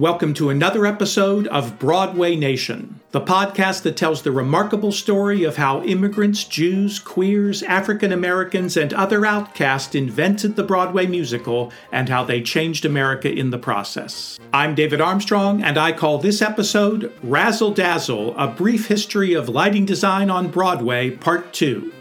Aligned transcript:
Welcome 0.00 0.32
to 0.34 0.48
another 0.48 0.86
episode 0.86 1.46
of 1.48 1.78
Broadway 1.78 2.34
Nation, 2.34 3.00
the 3.10 3.20
podcast 3.20 3.82
that 3.82 3.98
tells 3.98 4.22
the 4.22 4.32
remarkable 4.32 4.92
story 4.92 5.44
of 5.44 5.58
how 5.58 5.82
immigrants, 5.82 6.44
Jews, 6.44 6.98
queers, 6.98 7.62
African 7.64 8.10
Americans, 8.10 8.78
and 8.78 8.94
other 8.94 9.26
outcasts 9.26 9.94
invented 9.94 10.56
the 10.56 10.62
Broadway 10.62 11.04
musical 11.04 11.70
and 11.92 12.08
how 12.08 12.24
they 12.24 12.40
changed 12.40 12.86
America 12.86 13.30
in 13.30 13.50
the 13.50 13.58
process. 13.58 14.38
I'm 14.54 14.74
David 14.74 15.02
Armstrong, 15.02 15.62
and 15.62 15.76
I 15.76 15.92
call 15.92 16.16
this 16.16 16.40
episode 16.40 17.12
Razzle 17.22 17.72
Dazzle 17.74 18.34
A 18.38 18.48
Brief 18.48 18.88
History 18.88 19.34
of 19.34 19.50
Lighting 19.50 19.84
Design 19.84 20.30
on 20.30 20.48
Broadway, 20.48 21.10
Part 21.10 21.52
2. 21.52 21.92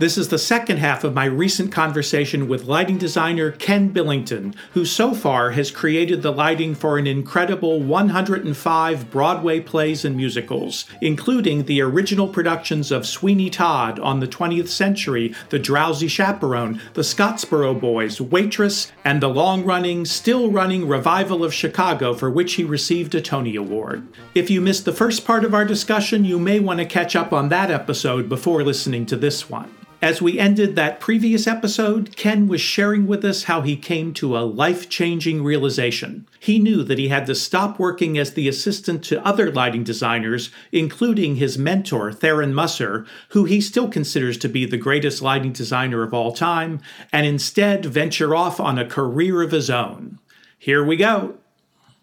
This 0.00 0.16
is 0.16 0.28
the 0.28 0.38
second 0.38 0.78
half 0.78 1.04
of 1.04 1.12
my 1.12 1.26
recent 1.26 1.70
conversation 1.70 2.48
with 2.48 2.64
lighting 2.64 2.96
designer 2.96 3.50
Ken 3.50 3.90
Billington, 3.90 4.54
who 4.72 4.86
so 4.86 5.12
far 5.12 5.50
has 5.50 5.70
created 5.70 6.22
the 6.22 6.32
lighting 6.32 6.74
for 6.74 6.96
an 6.96 7.06
incredible 7.06 7.82
105 7.82 9.10
Broadway 9.10 9.60
plays 9.60 10.02
and 10.06 10.16
musicals, 10.16 10.86
including 11.02 11.64
the 11.64 11.82
original 11.82 12.28
productions 12.28 12.90
of 12.90 13.06
Sweeney 13.06 13.50
Todd 13.50 13.98
on 13.98 14.20
the 14.20 14.26
20th 14.26 14.68
Century, 14.68 15.34
The 15.50 15.58
Drowsy 15.58 16.08
Chaperone, 16.08 16.80
The 16.94 17.02
Scottsboro 17.02 17.78
Boys, 17.78 18.22
Waitress, 18.22 18.90
and 19.04 19.22
the 19.22 19.28
long 19.28 19.66
running, 19.66 20.06
still 20.06 20.50
running 20.50 20.88
revival 20.88 21.44
of 21.44 21.52
Chicago, 21.52 22.14
for 22.14 22.30
which 22.30 22.54
he 22.54 22.64
received 22.64 23.14
a 23.14 23.20
Tony 23.20 23.54
Award. 23.54 24.08
If 24.34 24.48
you 24.48 24.62
missed 24.62 24.86
the 24.86 24.94
first 24.94 25.26
part 25.26 25.44
of 25.44 25.52
our 25.52 25.66
discussion, 25.66 26.24
you 26.24 26.38
may 26.38 26.58
want 26.58 26.78
to 26.78 26.86
catch 26.86 27.14
up 27.14 27.34
on 27.34 27.50
that 27.50 27.70
episode 27.70 28.30
before 28.30 28.64
listening 28.64 29.04
to 29.04 29.16
this 29.16 29.50
one. 29.50 29.70
As 30.02 30.22
we 30.22 30.38
ended 30.38 30.76
that 30.76 30.98
previous 30.98 31.46
episode, 31.46 32.16
Ken 32.16 32.48
was 32.48 32.62
sharing 32.62 33.06
with 33.06 33.22
us 33.22 33.42
how 33.42 33.60
he 33.60 33.76
came 33.76 34.14
to 34.14 34.34
a 34.34 34.40
life 34.40 34.88
changing 34.88 35.44
realization. 35.44 36.26
He 36.38 36.58
knew 36.58 36.82
that 36.84 36.96
he 36.96 37.08
had 37.08 37.26
to 37.26 37.34
stop 37.34 37.78
working 37.78 38.16
as 38.16 38.32
the 38.32 38.48
assistant 38.48 39.04
to 39.04 39.22
other 39.26 39.52
lighting 39.52 39.84
designers, 39.84 40.50
including 40.72 41.36
his 41.36 41.58
mentor, 41.58 42.12
Tharon 42.12 42.54
Musser, 42.54 43.04
who 43.30 43.44
he 43.44 43.60
still 43.60 43.88
considers 43.88 44.38
to 44.38 44.48
be 44.48 44.64
the 44.64 44.78
greatest 44.78 45.20
lighting 45.20 45.52
designer 45.52 46.02
of 46.02 46.14
all 46.14 46.32
time, 46.32 46.80
and 47.12 47.26
instead 47.26 47.84
venture 47.84 48.34
off 48.34 48.58
on 48.58 48.78
a 48.78 48.88
career 48.88 49.42
of 49.42 49.52
his 49.52 49.68
own. 49.68 50.18
Here 50.58 50.82
we 50.82 50.96
go. 50.96 51.39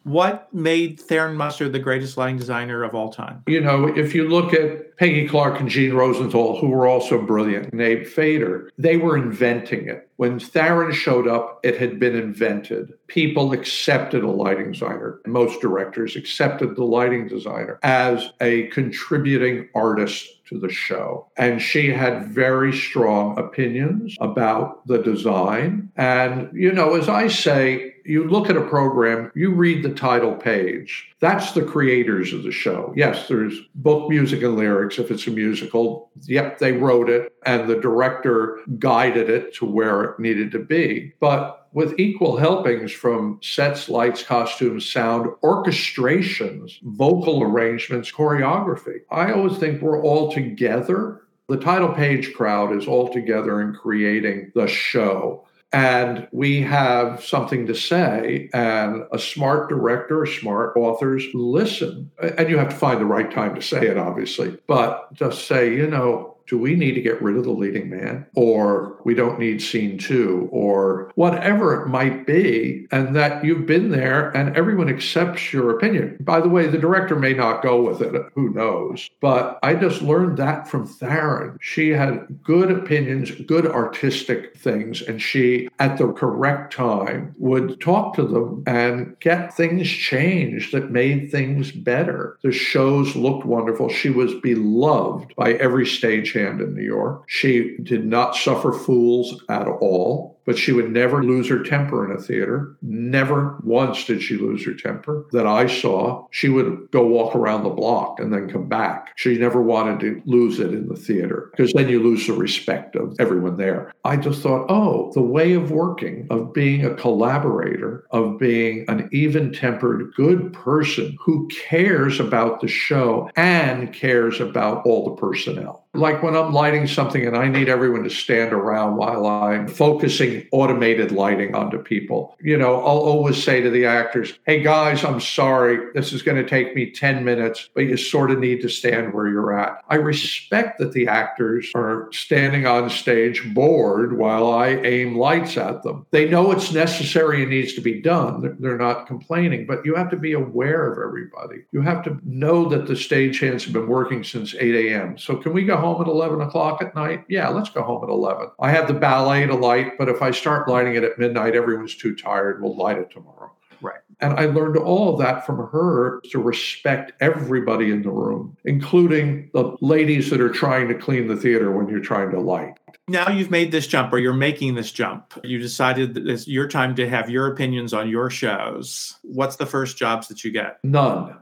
What 0.07 0.53
made 0.53 1.01
Tharon 1.01 1.35
Musser 1.35 1.67
the 1.67 1.79
greatest 1.79 2.15
lighting 2.15 2.37
designer 2.37 2.81
of 2.81 2.95
all 2.95 3.11
time? 3.11 3.43
You 3.45 3.59
know, 3.59 3.87
if 3.87 4.15
you 4.15 4.29
look 4.29 4.53
at 4.53 4.95
Peggy 4.95 5.27
Clark 5.27 5.59
and 5.59 5.67
Jean 5.67 5.93
Rosenthal, 5.93 6.57
who 6.57 6.69
were 6.69 6.87
also 6.87 7.21
brilliant, 7.21 7.73
and 7.73 7.81
Abe 7.81 8.07
Feder, 8.07 8.71
they 8.77 8.95
were 8.95 9.17
inventing 9.17 9.89
it. 9.89 10.09
When 10.15 10.39
Tharon 10.39 10.93
showed 10.93 11.27
up, 11.27 11.59
it 11.61 11.77
had 11.77 11.99
been 11.99 12.15
invented. 12.15 12.93
People 13.07 13.51
accepted 13.51 14.23
a 14.23 14.31
lighting 14.31 14.71
designer. 14.71 15.19
Most 15.27 15.59
directors 15.59 16.15
accepted 16.15 16.77
the 16.77 16.85
lighting 16.85 17.27
designer 17.27 17.77
as 17.83 18.31
a 18.39 18.67
contributing 18.67 19.67
artist 19.75 20.45
to 20.47 20.57
the 20.57 20.69
show. 20.69 21.27
And 21.37 21.61
she 21.61 21.89
had 21.91 22.27
very 22.27 22.71
strong 22.73 23.37
opinions 23.37 24.15
about 24.21 24.87
the 24.87 24.99
design. 24.99 25.91
And, 25.97 26.49
you 26.53 26.71
know, 26.71 26.95
as 26.95 27.09
I 27.09 27.27
say, 27.27 27.93
you 28.07 28.27
look 28.27 28.49
at 28.49 28.57
a 28.57 28.61
program, 28.61 29.31
you 29.35 29.51
read 29.51 29.83
the 29.83 29.93
title 29.93 30.33
page. 30.33 31.09
That's 31.19 31.51
the 31.51 31.63
creators 31.63 32.31
of 32.31 32.43
the 32.43 32.51
show. 32.51 32.93
Yes, 32.95 33.27
there's 33.27 33.59
book 33.75 34.09
music 34.09 34.41
and 34.43 34.55
lyrics 34.55 34.97
if 34.97 35.11
it's 35.11 35.27
a 35.27 35.31
musical. 35.31 36.09
Yep, 36.23 36.59
they 36.59 36.71
wrote 36.71 37.09
it 37.09 37.33
and 37.45 37.67
the 37.67 37.79
director 37.79 38.59
guided 38.79 39.29
it 39.29 39.53
to 39.55 39.65
where 39.65 40.03
it 40.03 40.19
needed 40.19 40.51
to 40.51 40.59
be. 40.59 41.13
But 41.19 41.67
with 41.73 41.99
equal 41.99 42.37
helpings 42.37 42.91
from 42.91 43.39
sets, 43.43 43.89
lights, 43.89 44.23
costumes, 44.23 44.89
sound, 44.89 45.27
orchestrations, 45.43 46.79
vocal 46.83 47.43
arrangements, 47.43 48.11
choreography. 48.11 48.99
I 49.11 49.31
always 49.31 49.57
think 49.57 49.81
we're 49.81 50.01
all 50.01 50.31
together. 50.31 51.23
The 51.49 51.57
title 51.57 51.93
page 51.93 52.33
crowd 52.33 52.75
is 52.75 52.87
all 52.87 53.09
together 53.09 53.61
in 53.61 53.73
creating 53.73 54.51
the 54.55 54.67
show 54.67 55.46
and 55.73 56.27
we 56.31 56.61
have 56.61 57.23
something 57.23 57.67
to 57.67 57.75
say 57.75 58.49
and 58.53 59.03
a 59.11 59.19
smart 59.19 59.69
director 59.69 60.25
smart 60.25 60.75
authors 60.77 61.25
listen. 61.33 62.09
And 62.37 62.49
you 62.49 62.57
have 62.57 62.69
to 62.69 62.75
find 62.75 63.01
the 63.01 63.05
right 63.05 63.29
time 63.29 63.53
to 63.55 63.61
say 63.61 63.87
it 63.87 63.97
obviously. 63.97 64.57
But 64.67 65.13
just 65.13 65.47
say 65.47 65.75
you 65.75 65.87
know 65.87 66.36
do 66.47 66.57
we 66.57 66.75
need 66.75 66.93
to 66.93 67.01
get 67.01 67.21
rid 67.21 67.35
of 67.35 67.43
the 67.43 67.51
leading 67.51 67.89
man? 67.89 68.25
Or 68.35 68.99
we 69.03 69.13
don't 69.13 69.39
need 69.39 69.61
scene 69.61 69.97
two 69.97 70.47
or 70.51 71.11
whatever 71.15 71.81
it 71.81 71.87
might 71.87 72.25
be 72.25 72.87
and 72.91 73.15
that 73.15 73.43
you've 73.43 73.65
been 73.65 73.91
there 73.91 74.29
and 74.35 74.55
everyone 74.55 74.89
accepts 74.89 75.51
your 75.51 75.75
opinion. 75.75 76.17
By 76.21 76.39
the 76.39 76.49
way 76.49 76.67
the 76.67 76.77
director 76.77 77.15
may 77.15 77.33
not 77.33 77.61
go 77.61 77.81
with 77.81 78.01
it. 78.01 78.13
Who 78.35 78.49
knows? 78.49 79.09
But 79.19 79.59
i 79.63 79.73
just 79.73 80.01
learned 80.01 80.37
that 80.37 80.67
from 80.67 80.87
Tharon 80.87 81.57
she 81.59 81.89
had 81.89 82.25
good 82.43 82.71
opinions 82.71 83.31
good 83.31 83.65
artistic 83.65 84.55
things 84.55 85.01
and 85.01 85.21
she 85.21 85.67
at 85.79 85.97
the 85.97 86.11
correct 86.13 86.73
time 86.73 87.35
would 87.37 87.79
talk 87.81 88.15
to 88.15 88.23
them 88.23 88.63
and 88.65 89.19
get 89.19 89.53
things 89.53 89.87
changed 89.89 90.73
that 90.73 90.91
made 90.91 91.31
things 91.31 91.71
better. 91.71 92.37
The 92.41 92.51
shows 92.51 93.15
looked 93.15 93.45
wonderful. 93.45 93.89
She 93.89 94.09
was 94.09 94.33
beloved 94.35 95.35
by 95.35 95.53
every 95.53 95.85
stage 95.85 96.33
in 96.45 96.75
New 96.75 96.83
York. 96.83 97.23
She 97.27 97.77
did 97.83 98.05
not 98.05 98.35
suffer 98.35 98.71
fools 98.71 99.43
at 99.49 99.67
all 99.67 100.37
but 100.47 100.57
she 100.57 100.71
would 100.71 100.89
never 100.89 101.21
lose 101.21 101.49
her 101.49 101.61
temper 101.61 102.09
in 102.09 102.17
a 102.17 102.21
theater. 102.21 102.77
Never 102.81 103.59
once 103.63 104.05
did 104.05 104.23
she 104.23 104.37
lose 104.37 104.65
her 104.65 104.73
temper 104.73 105.25
that 105.33 105.45
I 105.45 105.67
saw. 105.67 106.25
She 106.31 106.47
would 106.47 106.89
go 106.91 107.05
walk 107.05 107.35
around 107.35 107.63
the 107.63 107.69
block 107.69 108.19
and 108.19 108.33
then 108.33 108.49
come 108.49 108.69
back. 108.69 109.11
She 109.17 109.37
never 109.37 109.61
wanted 109.61 109.99
to 109.99 110.21
lose 110.25 110.59
it 110.61 110.73
in 110.73 110.87
the 110.87 110.95
theater 110.95 111.49
because 111.51 111.73
then 111.73 111.89
you 111.89 112.01
lose 112.01 112.25
the 112.25 112.33
respect 112.33 112.95
of 112.95 113.13
everyone 113.19 113.57
there. 113.57 113.91
I 114.05 114.15
just 114.15 114.41
thought, 114.41 114.67
oh, 114.69 115.11
the 115.13 115.21
way 115.21 115.51
of 115.51 115.71
working, 115.71 116.27
of 116.29 116.53
being 116.53 116.85
a 116.85 116.95
collaborator, 116.95 118.05
of 118.11 118.39
being 118.39 118.85
an 118.87 119.09
even 119.11 119.51
tempered, 119.51 120.13
good 120.15 120.53
person 120.53 121.17
who 121.19 121.49
cares 121.49 122.21
about 122.21 122.61
the 122.61 122.69
show 122.69 123.29
and 123.35 123.93
cares 123.93 124.39
about 124.39 124.85
all 124.85 125.03
the 125.03 125.21
personnel. 125.21 125.86
Like 125.97 126.21
when 126.21 126.35
I'm 126.35 126.53
lighting 126.53 126.85
something 126.85 127.25
and 127.25 127.35
I 127.35 127.47
need 127.47 127.69
everyone 127.69 128.03
to 128.03 128.09
stand 128.09 128.53
around 128.53 128.97
while 128.97 129.25
I'm 129.25 129.67
focusing 129.67 130.47
automated 130.51 131.11
lighting 131.11 131.55
onto 131.55 131.79
people, 131.79 132.35
you 132.39 132.55
know, 132.55 132.75
I'll 132.75 132.99
always 132.99 133.41
say 133.41 133.61
to 133.61 133.69
the 133.71 133.85
actors, 133.85 134.37
hey 134.45 134.61
guys, 134.61 135.03
I'm 135.03 135.19
sorry. 135.19 135.91
This 135.95 136.13
is 136.13 136.21
going 136.21 136.37
to 136.37 136.47
take 136.47 136.75
me 136.75 136.91
10 136.91 137.25
minutes, 137.25 137.69
but 137.73 137.85
you 137.85 137.97
sort 137.97 138.29
of 138.29 138.37
need 138.37 138.61
to 138.61 138.69
stand 138.69 139.13
where 139.13 139.27
you're 139.27 139.57
at. 139.57 139.83
I 139.89 139.95
respect 139.95 140.77
that 140.77 140.93
the 140.93 141.07
actors 141.07 141.71
are 141.73 142.09
standing 142.13 142.67
on 142.67 142.89
stage 142.91 143.43
bored 143.55 144.17
while 144.17 144.51
I 144.51 144.67
aim 144.67 145.17
lights 145.17 145.57
at 145.57 145.81
them. 145.81 146.05
They 146.11 146.29
know 146.29 146.51
it's 146.51 146.71
necessary 146.71 147.41
and 147.41 147.49
needs 147.49 147.73
to 147.73 147.81
be 147.81 148.01
done. 148.01 148.55
They're 148.59 148.77
not 148.77 149.07
complaining, 149.07 149.65
but 149.65 149.83
you 149.83 149.95
have 149.95 150.11
to 150.11 150.17
be 150.17 150.33
aware 150.33 150.91
of 150.91 150.99
everybody. 150.99 151.63
You 151.71 151.81
have 151.81 152.03
to 152.03 152.19
know 152.23 152.69
that 152.69 152.85
the 152.85 152.93
stagehands 152.93 153.63
have 153.63 153.73
been 153.73 153.87
working 153.87 154.23
since 154.23 154.53
8 154.53 154.91
a.m. 154.91 155.17
So 155.17 155.37
can 155.37 155.53
we 155.53 155.63
go 155.63 155.77
home 155.77 155.86
at 156.01 156.07
11 156.07 156.41
o'clock 156.41 156.81
at 156.81 156.93
night? 156.95 157.23
Yeah, 157.29 157.49
let's 157.49 157.69
go 157.69 157.83
home 157.83 158.03
at 158.03 158.09
11. 158.09 158.49
I 158.59 158.71
have 158.71 158.87
the 158.87 158.93
ballet 158.93 159.45
to 159.45 159.55
light, 159.55 159.97
but 159.97 160.09
if 160.09 160.21
I 160.21 160.31
start 160.31 160.67
lighting 160.67 160.95
it 160.95 161.03
at 161.03 161.17
midnight, 161.17 161.55
everyone's 161.55 161.95
too 161.95 162.15
tired. 162.15 162.61
We'll 162.61 162.75
light 162.75 162.97
it 162.97 163.09
tomorrow. 163.11 163.51
Right. 163.81 163.99
And 164.19 164.33
I 164.33 164.45
learned 164.45 164.77
all 164.77 165.13
of 165.13 165.19
that 165.19 165.45
from 165.45 165.57
her 165.69 166.21
to 166.31 166.41
respect 166.41 167.11
everybody 167.21 167.91
in 167.91 168.01
the 168.01 168.09
room, 168.09 168.57
including 168.65 169.49
the 169.53 169.75
ladies 169.81 170.29
that 170.31 170.41
are 170.41 170.49
trying 170.49 170.87
to 170.87 170.95
clean 170.95 171.27
the 171.27 171.35
theater 171.35 171.71
when 171.71 171.87
you're 171.87 171.99
trying 171.99 172.31
to 172.31 172.39
light. 172.39 172.73
Now 173.07 173.29
you've 173.29 173.51
made 173.51 173.71
this 173.71 173.87
jump 173.87 174.11
or 174.11 174.17
you're 174.17 174.33
making 174.33 174.75
this 174.75 174.91
jump. 174.91 175.39
You 175.43 175.59
decided 175.59 176.13
that 176.15 176.27
it's 176.27 176.47
your 176.47 176.67
time 176.67 176.95
to 176.95 177.07
have 177.07 177.29
your 177.29 177.47
opinions 177.47 177.93
on 177.93 178.09
your 178.09 178.29
shows. 178.29 179.15
What's 179.21 179.55
the 179.55 179.65
first 179.65 179.97
jobs 179.97 180.27
that 180.27 180.43
you 180.43 180.51
get? 180.51 180.79
None. 180.83 181.37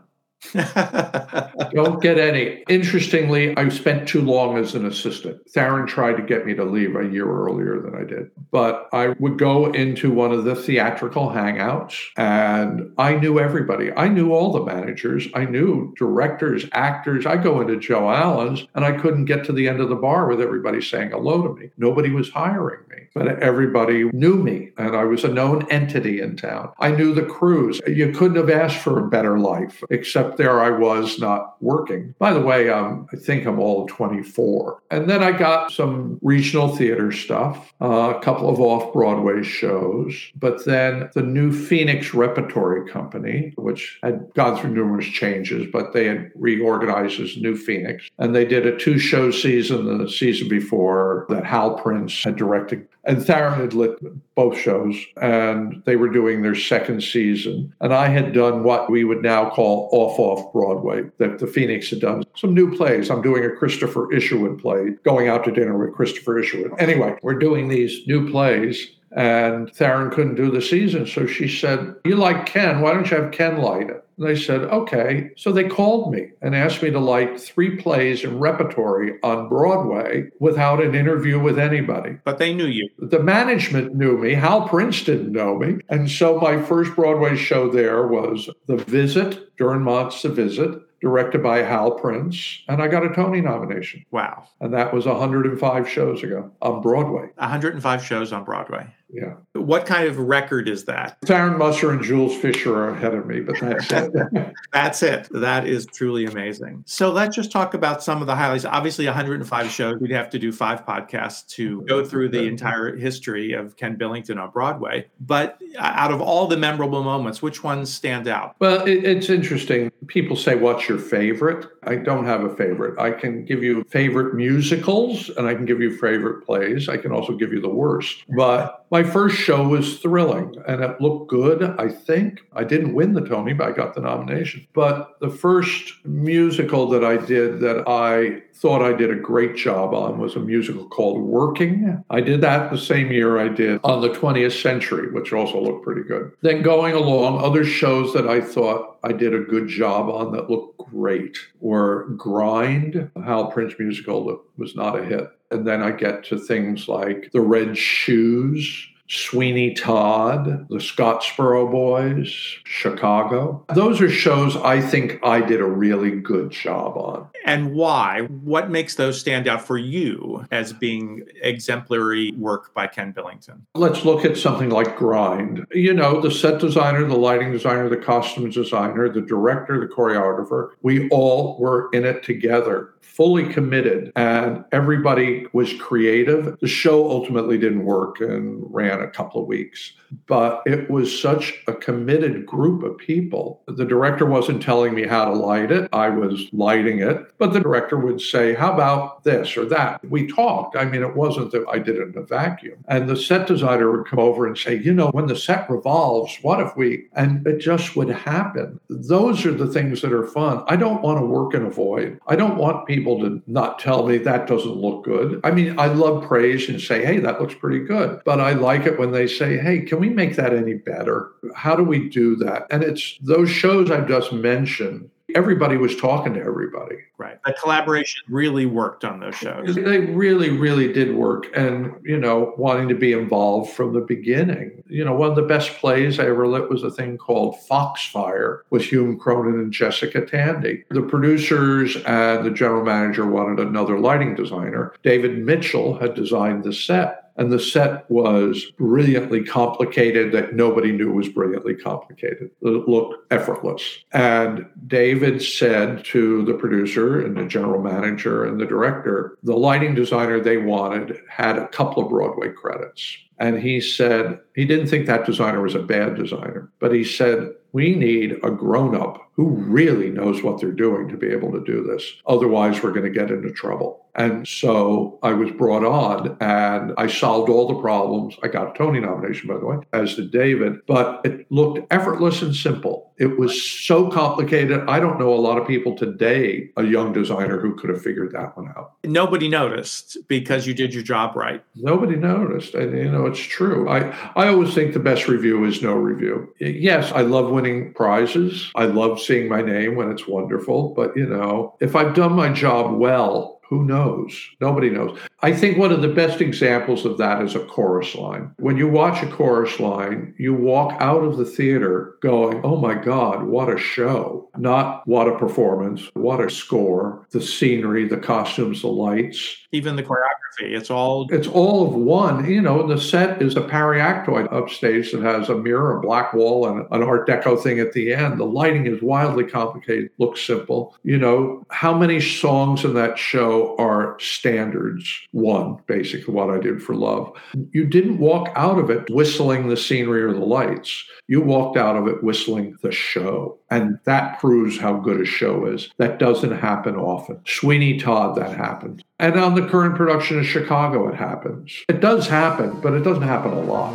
Don't 0.53 2.01
get 2.01 2.17
any. 2.17 2.63
Interestingly, 2.69 3.55
I 3.57 3.69
spent 3.69 4.07
too 4.07 4.21
long 4.21 4.57
as 4.57 4.75
an 4.75 4.85
assistant. 4.85 5.41
Tharon 5.51 5.87
tried 5.87 6.17
to 6.17 6.23
get 6.23 6.45
me 6.45 6.53
to 6.55 6.63
leave 6.63 6.95
a 6.95 7.05
year 7.05 7.25
earlier 7.25 7.79
than 7.79 7.95
I 7.95 8.03
did. 8.03 8.31
But 8.51 8.87
I 8.93 9.09
would 9.19 9.37
go 9.37 9.71
into 9.71 10.11
one 10.11 10.31
of 10.31 10.43
the 10.43 10.55
theatrical 10.55 11.29
hangouts 11.29 11.95
and 12.17 12.93
I 12.97 13.15
knew 13.15 13.39
everybody. 13.39 13.91
I 13.93 14.07
knew 14.07 14.33
all 14.33 14.51
the 14.51 14.63
managers. 14.63 15.27
I 15.33 15.45
knew 15.45 15.93
directors, 15.97 16.65
actors. 16.71 17.25
I 17.25 17.37
go 17.37 17.61
into 17.61 17.79
Joe 17.79 18.09
Allen's 18.11 18.67
and 18.75 18.85
I 18.85 18.93
couldn't 18.93 19.25
get 19.25 19.43
to 19.45 19.53
the 19.53 19.67
end 19.67 19.79
of 19.79 19.89
the 19.89 19.95
bar 19.95 20.27
with 20.27 20.41
everybody 20.41 20.81
saying 20.81 21.11
hello 21.11 21.41
to 21.47 21.59
me. 21.59 21.69
Nobody 21.77 22.11
was 22.11 22.29
hiring 22.29 22.81
me, 22.89 23.07
but 23.13 23.27
everybody 23.39 24.05
knew 24.11 24.35
me 24.35 24.71
and 24.77 24.95
I 24.95 25.03
was 25.05 25.23
a 25.23 25.29
known 25.29 25.69
entity 25.69 26.21
in 26.21 26.37
town. 26.37 26.71
I 26.79 26.91
knew 26.91 27.13
the 27.13 27.25
crews. 27.25 27.81
You 27.87 28.11
couldn't 28.11 28.37
have 28.37 28.49
asked 28.49 28.77
for 28.77 28.99
a 28.99 29.09
better 29.09 29.39
life 29.39 29.83
except 29.89 30.24
there 30.37 30.61
I 30.61 30.69
was 30.69 31.19
not 31.19 31.61
working. 31.61 32.13
By 32.19 32.33
the 32.33 32.41
way, 32.41 32.69
um, 32.69 33.07
I 33.11 33.17
think 33.17 33.45
I'm 33.45 33.59
all 33.59 33.87
24. 33.87 34.81
And 34.91 35.09
then 35.09 35.23
I 35.23 35.31
got 35.31 35.71
some 35.71 36.19
regional 36.21 36.75
theater 36.75 37.11
stuff, 37.11 37.73
uh, 37.81 38.13
a 38.15 38.21
couple 38.21 38.49
of 38.49 38.59
off 38.59 38.93
Broadway 38.93 39.43
shows, 39.43 40.31
but 40.35 40.65
then 40.65 41.09
the 41.13 41.21
new 41.21 41.51
Phoenix 41.51 42.13
Repertory 42.13 42.89
Company, 42.89 43.53
which 43.57 43.99
had 44.03 44.29
gone 44.33 44.57
through 44.57 44.71
numerous 44.71 45.07
changes, 45.07 45.67
but 45.71 45.93
they 45.93 46.05
had 46.05 46.31
reorganized 46.35 47.19
as 47.19 47.37
New 47.37 47.55
Phoenix. 47.55 48.09
And 48.17 48.35
they 48.35 48.45
did 48.45 48.65
a 48.65 48.77
two 48.77 48.99
show 48.99 49.31
season 49.31 49.97
the 49.97 50.09
season 50.09 50.47
before 50.47 51.25
that 51.29 51.45
Hal 51.45 51.75
Prince 51.75 52.23
had 52.23 52.35
directed 52.35 52.87
and 53.05 53.17
Tharon 53.17 53.57
had 53.57 53.73
lit 53.73 53.97
both 54.35 54.57
shows, 54.57 54.95
and 55.21 55.81
they 55.85 55.95
were 55.95 56.09
doing 56.09 56.41
their 56.41 56.55
second 56.55 57.01
season. 57.01 57.73
And 57.79 57.93
I 57.93 58.07
had 58.07 58.33
done 58.33 58.63
what 58.63 58.89
we 58.89 59.03
would 59.03 59.21
now 59.21 59.49
call 59.49 59.89
off 59.91 60.14
off 60.19 60.51
Broadway, 60.53 61.03
that 61.17 61.39
the 61.39 61.47
Phoenix 61.47 61.89
had 61.89 61.99
done 61.99 62.23
some 62.35 62.53
new 62.53 62.75
plays. 62.75 63.09
I'm 63.09 63.21
doing 63.21 63.45
a 63.45 63.49
Christopher 63.49 64.11
Isherwood 64.13 64.59
play, 64.59 64.91
going 65.03 65.27
out 65.27 65.43
to 65.45 65.51
dinner 65.51 65.77
with 65.77 65.95
Christopher 65.95 66.39
Isherwood. 66.39 66.73
Anyway, 66.79 67.17
we're 67.21 67.39
doing 67.39 67.67
these 67.67 68.05
new 68.07 68.29
plays. 68.29 68.91
And 69.11 69.71
Tharon 69.71 70.11
couldn't 70.11 70.35
do 70.35 70.51
the 70.51 70.61
season. 70.61 71.07
So 71.07 71.25
she 71.25 71.47
said, 71.47 71.95
You 72.03 72.17
like 72.17 72.45
Ken. 72.45 72.81
Why 72.81 72.91
don't 72.91 73.09
you 73.09 73.15
have 73.15 73.31
Ken 73.31 73.57
light 73.57 73.89
it? 73.89 74.04
And 74.17 74.27
they 74.27 74.35
said, 74.35 74.61
okay. 74.61 75.31
So 75.37 75.51
they 75.51 75.67
called 75.67 76.13
me 76.13 76.31
and 76.41 76.55
asked 76.55 76.81
me 76.81 76.91
to 76.91 76.99
light 76.99 77.39
three 77.39 77.77
plays 77.77 78.23
in 78.23 78.39
repertory 78.39 79.19
on 79.23 79.49
Broadway 79.49 80.29
without 80.39 80.81
an 80.81 80.95
interview 80.95 81.39
with 81.39 81.59
anybody. 81.59 82.17
But 82.23 82.37
they 82.37 82.53
knew 82.53 82.67
you. 82.67 82.89
The 82.97 83.19
management 83.19 83.95
knew 83.95 84.17
me. 84.17 84.33
Hal 84.33 84.67
Prince 84.67 85.03
didn't 85.03 85.31
know 85.31 85.57
me. 85.57 85.79
And 85.89 86.09
so 86.09 86.39
my 86.39 86.61
first 86.61 86.95
Broadway 86.95 87.35
show 87.35 87.69
there 87.69 88.07
was 88.07 88.49
The 88.67 88.77
Visit, 88.77 89.55
Dürrenmatt's 89.57 90.21
The 90.21 90.29
Visit 90.29 90.81
directed 91.01 91.43
by 91.43 91.59
Hal 91.59 91.91
Prince, 91.91 92.63
and 92.67 92.81
I 92.81 92.87
got 92.87 93.05
a 93.05 93.13
Tony 93.13 93.39
nomination. 93.39 94.03
Wow. 94.09 94.47
And 94.59 94.73
that 94.73 94.91
was 94.91 95.05
105 95.05 95.87
shows 95.87 96.23
ago 96.23 96.51
on 96.63 96.81
Broadway. 96.81 97.29
105 97.35 98.03
shows 98.03 98.33
on 98.33 98.43
Broadway. 98.43 98.87
Yeah. 99.15 99.35
What 99.53 99.85
kind 99.85 100.07
of 100.07 100.19
record 100.19 100.67
is 100.67 100.83
that? 100.85 101.19
Tharon 101.21 101.57
Musser 101.57 101.91
and 101.91 102.03
Jules 102.03 102.35
Fisher 102.35 102.75
are 102.75 102.89
ahead 102.89 103.13
of 103.13 103.25
me, 103.25 103.39
but 103.39 103.57
that's 103.61 103.89
it. 103.89 104.13
that's 104.73 105.01
it. 105.03 105.29
That 105.31 105.67
is 105.67 105.85
truly 105.85 106.25
amazing. 106.25 106.83
So 106.85 107.11
let's 107.11 107.33
just 107.33 107.49
talk 107.49 107.73
about 107.73 108.03
some 108.03 108.19
of 108.19 108.27
the 108.27 108.35
highlights. 108.35 108.65
Obviously, 108.65 109.05
105 109.05 109.71
shows. 109.71 109.99
We'd 110.01 110.11
have 110.11 110.29
to 110.31 110.39
do 110.39 110.51
five 110.51 110.85
podcasts 110.85 111.47
to 111.51 111.81
go 111.83 112.03
through 112.03 112.29
the 112.29 112.43
entire 112.43 112.95
history 112.95 113.53
of 113.53 113.77
Ken 113.77 113.95
Billington 113.95 114.37
on 114.37 114.51
Broadway. 114.51 115.07
But 115.21 115.61
out 115.77 116.11
of 116.11 116.19
all 116.19 116.47
the 116.47 116.57
memorable 116.57 117.01
moments, 117.01 117.41
which 117.41 117.63
ones 117.63 117.93
stand 117.93 118.27
out? 118.27 118.55
Well, 118.59 118.85
it, 118.85 119.05
it's 119.05 119.29
interesting. 119.29 119.91
People 120.07 120.35
say, 120.35 120.55
What's 120.55 120.89
your 120.89 120.99
favorite? 120.99 121.67
I 121.83 121.95
don't 121.95 122.25
have 122.25 122.43
a 122.43 122.53
favorite. 122.55 122.99
I 122.99 123.11
can 123.11 123.45
give 123.45 123.63
you 123.63 123.83
favorite 123.85 124.35
musicals 124.35 125.29
and 125.29 125.47
I 125.47 125.53
can 125.53 125.65
give 125.65 125.81
you 125.81 125.97
favorite 125.97 126.45
plays. 126.45 126.89
I 126.89 126.97
can 126.97 127.11
also 127.11 127.33
give 127.33 127.53
you 127.53 127.61
the 127.61 127.69
worst. 127.69 128.25
But 128.35 128.84
my 128.95 129.03
first 129.03 129.35
show 129.35 129.67
was 129.67 129.99
thrilling 129.99 130.55
and 130.69 130.81
it 130.81 131.01
looked 131.01 131.27
good, 131.27 131.61
I 131.77 131.89
think. 131.89 132.39
I 132.53 132.63
didn't 132.63 132.93
win 132.93 133.11
the 133.11 133.27
Tony, 133.27 133.51
but 133.51 133.67
I 133.67 133.71
got 133.73 133.93
the 133.93 133.99
nomination. 133.99 134.65
But 134.71 135.19
the 135.19 135.29
first 135.29 136.05
musical 136.05 136.87
that 136.91 137.03
I 137.03 137.17
did 137.17 137.59
that 137.59 137.83
I 137.89 138.41
thought 138.53 138.81
I 138.81 138.93
did 138.93 139.11
a 139.11 139.15
great 139.15 139.57
job 139.57 139.93
on 139.93 140.17
was 140.17 140.37
a 140.37 140.39
musical 140.39 140.87
called 140.87 141.21
Working. 141.21 142.01
I 142.09 142.21
did 142.21 142.39
that 142.39 142.71
the 142.71 142.77
same 142.77 143.11
year 143.11 143.37
I 143.37 143.49
did 143.49 143.81
On 143.83 144.01
the 144.01 144.11
20th 144.11 144.61
Century, 144.61 145.11
which 145.11 145.33
also 145.33 145.59
looked 145.59 145.83
pretty 145.83 146.03
good. 146.03 146.31
Then 146.41 146.61
going 146.61 146.95
along, 146.95 147.43
other 147.43 147.65
shows 147.65 148.13
that 148.13 148.29
I 148.29 148.39
thought 148.39 148.97
I 149.03 149.11
did 149.11 149.33
a 149.33 149.41
good 149.41 149.67
job 149.67 150.09
on 150.09 150.31
that 150.31 150.49
looked 150.49 150.77
great 150.77 151.37
were 151.59 152.05
Grind, 152.15 153.11
Hal 153.25 153.51
Prince 153.51 153.73
musical 153.77 154.25
that 154.27 154.39
was 154.55 154.73
not 154.73 154.97
a 154.97 155.03
hit. 155.03 155.27
And 155.51 155.65
then 155.65 155.81
I 155.81 155.91
get 155.91 156.23
to 156.25 156.37
things 156.37 156.87
like 156.87 157.29
The 157.31 157.41
Red 157.41 157.77
Shoes, 157.77 158.87
Sweeney 159.07 159.73
Todd, 159.73 160.67
the 160.69 160.77
Scottsboro 160.77 161.69
Boys, 161.69 162.31
Chicago. 162.63 163.63
Those 163.73 164.01
are 164.01 164.09
shows 164.09 164.57
I 164.57 164.81
think 164.81 165.19
I 165.23 165.41
did 165.41 165.61
a 165.61 165.65
really 165.65 166.19
good 166.19 166.51
job 166.51 166.97
on. 166.97 167.27
And 167.45 167.73
why? 167.73 168.21
What 168.21 168.71
makes 168.71 168.95
those 168.95 169.19
stand 169.19 169.47
out 169.47 169.61
for 169.61 169.77
you 169.77 170.45
as 170.51 170.73
being 170.73 171.23
exemplary 171.41 172.31
work 172.31 172.73
by 172.73 172.87
Ken 172.87 173.11
Billington? 173.11 173.65
Let's 173.75 174.03
look 174.03 174.25
at 174.25 174.37
something 174.37 174.69
like 174.69 174.97
Grind. 174.97 175.65
You 175.71 175.93
know, 175.93 176.19
the 176.19 176.31
set 176.31 176.59
designer, 176.59 177.05
the 177.05 177.15
lighting 177.15 177.51
designer, 177.51 177.87
the 177.87 177.97
costume 177.97 178.49
designer, 178.49 179.07
the 179.09 179.21
director, 179.21 179.79
the 179.79 179.93
choreographer, 179.93 180.71
we 180.81 181.07
all 181.09 181.59
were 181.59 181.89
in 181.93 182.05
it 182.05 182.23
together 182.23 182.95
fully 183.15 183.47
committed 183.47 184.11
and 184.17 184.65
everybody 184.73 185.45
was 185.53 185.71
creative. 185.75 186.59
The 186.59 186.67
show 186.67 187.09
ultimately 187.09 187.57
didn't 187.57 187.85
work 187.85 188.19
and 188.19 188.61
ran 188.73 188.94
a 189.01 189.09
couple 189.09 189.41
of 189.41 189.47
weeks, 189.47 189.93
but 190.27 190.61
it 190.65 190.89
was 190.89 191.19
such 191.19 191.61
a 191.67 191.73
committed 191.73 192.45
group 192.45 192.83
of 192.83 192.97
people. 192.97 193.61
The 193.67 193.85
director 193.85 194.25
wasn't 194.25 194.61
telling 194.61 194.93
me 194.93 195.05
how 195.07 195.25
to 195.25 195.33
light 195.33 195.71
it, 195.71 195.89
I 195.93 196.09
was 196.09 196.47
lighting 196.51 196.99
it, 196.99 197.37
but 197.37 197.53
the 197.53 197.59
director 197.59 197.97
would 197.97 198.21
say, 198.21 198.53
How 198.53 198.73
about 198.73 199.23
this 199.23 199.57
or 199.57 199.65
that? 199.65 200.03
We 200.09 200.27
talked. 200.27 200.75
I 200.75 200.85
mean, 200.85 201.01
it 201.01 201.15
wasn't 201.15 201.51
that 201.51 201.65
I 201.69 201.79
did 201.79 201.97
it 201.97 202.09
in 202.09 202.17
a 202.17 202.23
vacuum. 202.23 202.83
And 202.87 203.07
the 203.07 203.17
set 203.17 203.47
designer 203.47 203.91
would 203.91 204.07
come 204.07 204.19
over 204.19 204.45
and 204.45 204.57
say, 204.57 204.77
You 204.77 204.93
know, 204.93 205.09
when 205.09 205.27
the 205.27 205.35
set 205.35 205.69
revolves, 205.69 206.37
what 206.41 206.59
if 206.59 206.75
we? 206.75 207.07
And 207.13 207.45
it 207.47 207.59
just 207.59 207.95
would 207.95 208.09
happen. 208.09 208.79
Those 208.89 209.45
are 209.45 209.53
the 209.53 209.67
things 209.67 210.01
that 210.01 210.13
are 210.13 210.27
fun. 210.27 210.63
I 210.67 210.75
don't 210.75 211.01
want 211.01 211.19
to 211.19 211.25
work 211.25 211.53
in 211.53 211.65
a 211.65 211.69
void. 211.69 212.19
I 212.27 212.35
don't 212.35 212.57
want 212.57 212.87
people 212.87 213.19
to 213.21 213.41
not 213.47 213.79
tell 213.79 214.07
me 214.07 214.17
that 214.19 214.47
doesn't 214.47 214.75
look 214.75 215.03
good. 215.03 215.39
I 215.43 215.51
mean, 215.51 215.77
I 215.79 215.87
love 215.87 216.23
praise 216.27 216.69
and 216.69 216.79
say, 216.79 217.05
hey, 217.05 217.19
that 217.19 217.41
looks 217.41 217.55
pretty 217.55 217.79
good. 217.79 218.21
But 218.25 218.39
I 218.39 218.53
like 218.53 218.85
it 218.85 218.99
when 218.99 219.11
they 219.11 219.27
say, 219.27 219.57
hey, 219.57 219.81
can 219.95 220.01
we 220.01 220.09
make 220.09 220.35
that 220.35 220.53
any 220.53 220.73
better? 220.73 221.31
How 221.55 221.75
do 221.75 221.83
we 221.83 222.09
do 222.09 222.35
that? 222.37 222.67
And 222.69 222.83
it's 222.83 223.17
those 223.21 223.49
shows 223.49 223.89
I've 223.89 224.07
just 224.07 224.33
mentioned 224.33 225.09
everybody 225.35 225.75
was 225.75 225.95
talking 225.97 226.33
to 226.33 226.39
everybody. 226.39 226.95
Right. 227.17 227.39
The 227.45 227.53
collaboration 227.53 228.21
really 228.29 228.65
worked 228.65 229.03
on 229.03 229.19
those 229.19 229.35
shows. 229.35 229.75
They 229.75 229.99
really, 229.99 230.49
really 230.49 230.91
did 230.91 231.15
work. 231.15 231.47
And, 231.55 231.93
you 232.03 232.17
know, 232.17 232.53
wanting 232.57 232.87
to 232.89 232.95
be 232.95 233.11
involved 233.11 233.71
from 233.71 233.93
the 233.93 234.01
beginning. 234.01 234.83
You 234.87 235.03
know, 235.03 235.13
one 235.13 235.29
of 235.29 235.35
the 235.35 235.41
best 235.41 235.71
plays 235.71 236.19
I 236.19 236.27
ever 236.27 236.47
lit 236.47 236.69
was 236.69 236.83
a 236.83 236.91
thing 236.91 237.17
called 237.17 237.57
Foxfire 237.67 238.61
with 238.69 238.83
Hume 238.83 239.19
Cronyn 239.19 239.59
and 239.59 239.73
Jessica 239.73 240.25
Tandy. 240.25 240.83
The 240.89 241.01
producers 241.01 241.97
and 242.05 242.45
the 242.45 242.51
general 242.51 242.83
manager 242.83 243.25
wanted 243.25 243.59
another 243.59 243.99
lighting 243.99 244.35
designer. 244.35 244.93
David 245.03 245.39
Mitchell 245.39 245.97
had 245.97 246.15
designed 246.15 246.63
the 246.63 246.73
set 246.73 247.24
and 247.37 247.51
the 247.51 247.59
set 247.59 248.09
was 248.09 248.65
brilliantly 248.77 249.43
complicated 249.43 250.31
that 250.31 250.53
nobody 250.53 250.91
knew 250.91 251.11
was 251.11 251.29
brilliantly 251.29 251.75
complicated. 251.75 252.51
It 252.61 252.87
looked 252.87 253.31
effortless. 253.31 253.99
And 254.11 254.65
David 254.87 255.41
said 255.41 256.05
to 256.05 256.43
the 256.45 256.53
producer 256.53 257.25
and 257.25 257.35
the 257.35 257.45
general 257.45 257.81
manager 257.81 258.45
and 258.45 258.59
the 258.59 258.65
director, 258.65 259.37
the 259.43 259.55
lighting 259.55 259.95
designer 259.95 260.39
they 260.39 260.57
wanted 260.57 261.17
had 261.29 261.57
a 261.57 261.67
couple 261.67 262.03
of 262.03 262.09
Broadway 262.09 262.49
credits. 262.49 263.17
And 263.37 263.59
he 263.59 263.81
said 263.81 264.39
he 264.55 264.65
didn't 264.65 264.87
think 264.87 265.07
that 265.07 265.25
designer 265.25 265.61
was 265.61 265.75
a 265.75 265.79
bad 265.79 266.15
designer, 266.15 266.71
but 266.79 266.93
he 266.93 267.03
said, 267.03 267.49
we 267.75 267.93
need 267.93 268.31
a 268.41 268.49
grown 268.49 268.95
up 268.95 269.29
who 269.35 269.49
really 269.49 270.09
knows 270.09 270.41
what 270.41 270.61
they're 270.61 270.71
doing 270.71 271.09
to 271.09 271.17
be 271.17 271.27
able 271.27 271.51
to 271.51 271.61
do 271.65 271.83
this. 271.83 272.13
Otherwise, 272.25 272.81
we're 272.81 272.91
going 272.91 273.03
to 273.03 273.09
get 273.09 273.29
into 273.29 273.51
trouble. 273.51 274.01
And 274.17 274.47
so 274.47 275.19
I 275.23 275.33
was 275.33 275.51
brought 275.51 275.83
on 275.83 276.37
and 276.39 276.93
I 276.97 277.07
solved 277.07 277.49
all 277.49 277.67
the 277.67 277.81
problems. 277.81 278.37
I 278.41 278.47
got 278.47 278.73
a 278.73 278.77
Tony 278.77 279.01
nomination, 279.01 279.49
by 279.49 279.57
the 279.57 279.65
way, 279.65 279.77
as 279.91 280.15
did 280.15 280.31
David, 280.31 280.79
but 280.87 281.19
it 281.25 281.51
looked 281.51 281.85
effortless 281.91 282.41
and 282.41 282.55
simple. 282.55 283.11
It 283.17 283.37
was 283.37 283.61
so 283.61 284.09
complicated. 284.09 284.81
I 284.87 285.01
don't 285.01 285.19
know 285.19 285.33
a 285.33 285.35
lot 285.35 285.57
of 285.57 285.67
people 285.67 285.97
today, 285.97 286.69
a 286.77 286.83
young 286.83 287.11
designer, 287.11 287.59
who 287.59 287.75
could 287.75 287.89
have 287.89 288.01
figured 288.01 288.31
that 288.31 288.55
one 288.55 288.69
out. 288.69 288.93
Nobody 289.03 289.49
noticed 289.49 290.17
because 290.29 290.65
you 290.65 290.73
did 290.73 290.93
your 290.93 291.03
job 291.03 291.35
right. 291.35 291.61
Nobody 291.75 292.15
noticed. 292.15 292.73
And, 292.73 292.97
you 292.97 293.11
know, 293.11 293.25
it's 293.25 293.39
true. 293.39 293.89
I, 293.89 294.15
I 294.37 294.47
always 294.47 294.73
think 294.73 294.93
the 294.93 294.99
best 294.99 295.27
review 295.27 295.65
is 295.65 295.81
no 295.81 295.93
review. 295.93 296.53
Yes, 296.59 297.11
I 297.11 297.21
love 297.21 297.51
winning 297.65 297.93
prizes. 297.93 298.71
I 298.75 298.85
love 298.85 299.19
seeing 299.19 299.49
my 299.49 299.61
name 299.61 299.95
when 299.95 300.11
it's 300.11 300.27
wonderful. 300.27 300.93
But, 300.93 301.15
you 301.15 301.25
know, 301.25 301.75
if 301.79 301.95
I've 301.95 302.13
done 302.13 302.33
my 302.33 302.51
job 302.51 302.97
well, 302.97 303.59
who 303.67 303.83
knows? 303.83 304.39
Nobody 304.61 304.89
knows. 304.89 305.17
I 305.45 305.53
think 305.53 305.77
one 305.77 305.91
of 305.91 306.01
the 306.01 306.07
best 306.07 306.41
examples 306.41 307.05
of 307.05 307.19
that 307.19 307.39
is 307.43 307.53
a 307.53 307.59
chorus 307.59 308.15
line. 308.15 308.51
When 308.57 308.77
you 308.77 308.87
watch 308.87 309.21
a 309.21 309.29
chorus 309.29 309.79
line, 309.79 310.33
you 310.39 310.55
walk 310.55 310.99
out 310.99 311.23
of 311.23 311.37
the 311.37 311.45
theater 311.45 312.15
going, 312.23 312.61
oh 312.63 312.77
my 312.77 312.95
God, 312.95 313.43
what 313.43 313.71
a 313.71 313.77
show. 313.77 314.49
Not 314.57 315.07
what 315.07 315.27
a 315.27 315.37
performance, 315.37 316.09
what 316.15 316.41
a 316.41 316.49
score, 316.49 317.27
the 317.29 317.43
scenery, 317.43 318.07
the 318.07 318.17
costumes, 318.17 318.81
the 318.81 318.87
lights. 318.87 319.55
Even 319.71 319.95
the 319.95 320.01
choreography. 320.01 320.71
It's 320.75 320.89
all 320.89 321.27
it's 321.31 321.47
all 321.47 321.87
of 321.87 321.93
one. 321.93 322.49
You 322.49 322.61
know, 322.61 322.87
the 322.87 322.99
set 322.99 323.41
is 323.41 323.55
a 323.55 323.61
periactoid 323.61 324.51
upstage 324.53 325.11
that 325.11 325.21
has 325.21 325.49
a 325.49 325.55
mirror, 325.55 325.97
a 325.97 326.01
black 326.01 326.33
wall, 326.33 326.67
and 326.67 326.87
an 326.91 327.03
Art 327.03 327.27
Deco 327.27 327.61
thing 327.61 327.79
at 327.79 327.93
the 327.93 328.13
end. 328.13 328.39
The 328.39 328.45
lighting 328.45 328.87
is 328.87 329.01
wildly 329.01 329.43
complicated, 329.43 330.11
looks 330.17 330.41
simple. 330.41 330.95
You 331.03 331.17
know, 331.17 331.65
how 331.69 331.97
many 331.97 332.21
songs 332.21 332.85
in 332.85 332.93
that 332.93 333.19
show 333.19 333.75
are 333.77 334.17
standards? 334.19 335.19
One, 335.35 335.79
basically, 335.85 336.33
what 336.33 336.49
I 336.49 336.59
did 336.59 336.81
for 336.81 336.95
love. 336.95 337.29
You 337.71 337.85
didn't 337.85 338.19
walk 338.19 338.47
out 338.55 338.79
of 338.79 338.89
it 338.89 339.09
whistling 339.09 339.67
the 339.67 339.75
scenery 339.75 340.23
or 340.23 340.31
the 340.31 340.39
lights. 340.39 341.03
You 341.27 341.41
walked 341.41 341.75
out 341.75 341.97
of 341.97 342.07
it 342.07 342.23
whistling 342.23 342.77
the 342.81 342.93
show. 342.93 343.57
And 343.69 343.99
that 344.05 344.39
proves 344.39 344.77
how 344.77 344.93
good 344.93 345.19
a 345.19 345.25
show 345.25 345.65
is. 345.65 345.89
That 345.97 346.19
doesn't 346.19 346.57
happen 346.57 346.95
often. 346.95 347.41
Sweeney 347.45 347.99
Todd, 347.99 348.37
that 348.37 348.55
happened. 348.55 349.03
And 349.19 349.37
on 349.37 349.55
the 349.55 349.67
current 349.67 349.97
production 349.97 350.39
of 350.39 350.45
Chicago, 350.45 351.09
it 351.09 351.15
happens. 351.15 351.83
It 351.89 351.99
does 351.99 352.29
happen, 352.29 352.79
but 352.79 352.93
it 352.93 353.01
doesn't 353.01 353.23
happen 353.23 353.51
a 353.51 353.59
lot. 353.59 353.93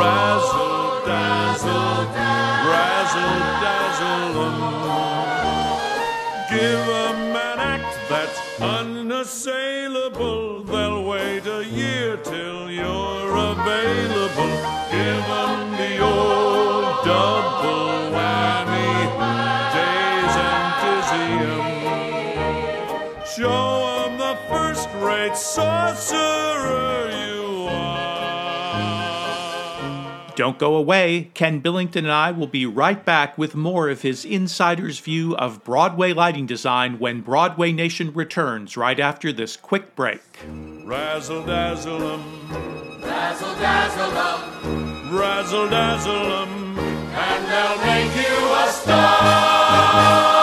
Razzle 0.00 1.06
dazzle, 1.06 2.06
razzle 2.66 3.38
dazzle. 3.62 4.42
Um, 4.90 5.78
give 6.50 7.19
unassailable. 9.20 10.62
They'll 10.62 11.04
wait 11.04 11.46
a 11.46 11.62
year 11.62 12.16
till 12.16 12.70
you're 12.70 13.36
available. 13.36 14.52
Give 14.90 15.24
them 15.32 15.72
the 15.76 15.98
old 15.98 17.04
double 17.04 18.12
whammy, 18.14 18.94
days 19.76 20.36
and. 20.48 20.70
Show 23.36 24.04
'em 24.04 24.16
the 24.16 24.36
first 24.48 24.88
rate 25.02 25.36
sorcerer 25.36 27.19
Don't 30.40 30.58
go 30.58 30.74
away. 30.74 31.30
Ken 31.34 31.60
Billington 31.60 32.06
and 32.06 32.12
I 32.12 32.30
will 32.30 32.46
be 32.46 32.64
right 32.64 33.04
back 33.04 33.36
with 33.36 33.54
more 33.54 33.90
of 33.90 34.00
his 34.00 34.24
insider's 34.24 34.98
view 34.98 35.36
of 35.36 35.62
Broadway 35.64 36.14
lighting 36.14 36.46
design 36.46 36.98
when 36.98 37.20
Broadway 37.20 37.72
Nation 37.72 38.10
returns 38.14 38.74
right 38.74 38.98
after 38.98 39.34
this 39.34 39.54
quick 39.54 39.94
break. 39.94 40.22
Razzle 40.48 41.44
dazzle 41.44 42.12
'em. 42.12 42.22
Razzle 43.02 43.54
dazzle 43.56 44.16
'em. 44.16 45.14
Razzle 45.14 45.68
dazzle 45.68 46.32
'em. 46.32 46.78
And 46.78 47.44
they'll 47.44 47.76
make 47.84 48.16
you 48.16 48.36
a 48.64 48.68
star. 48.72 50.39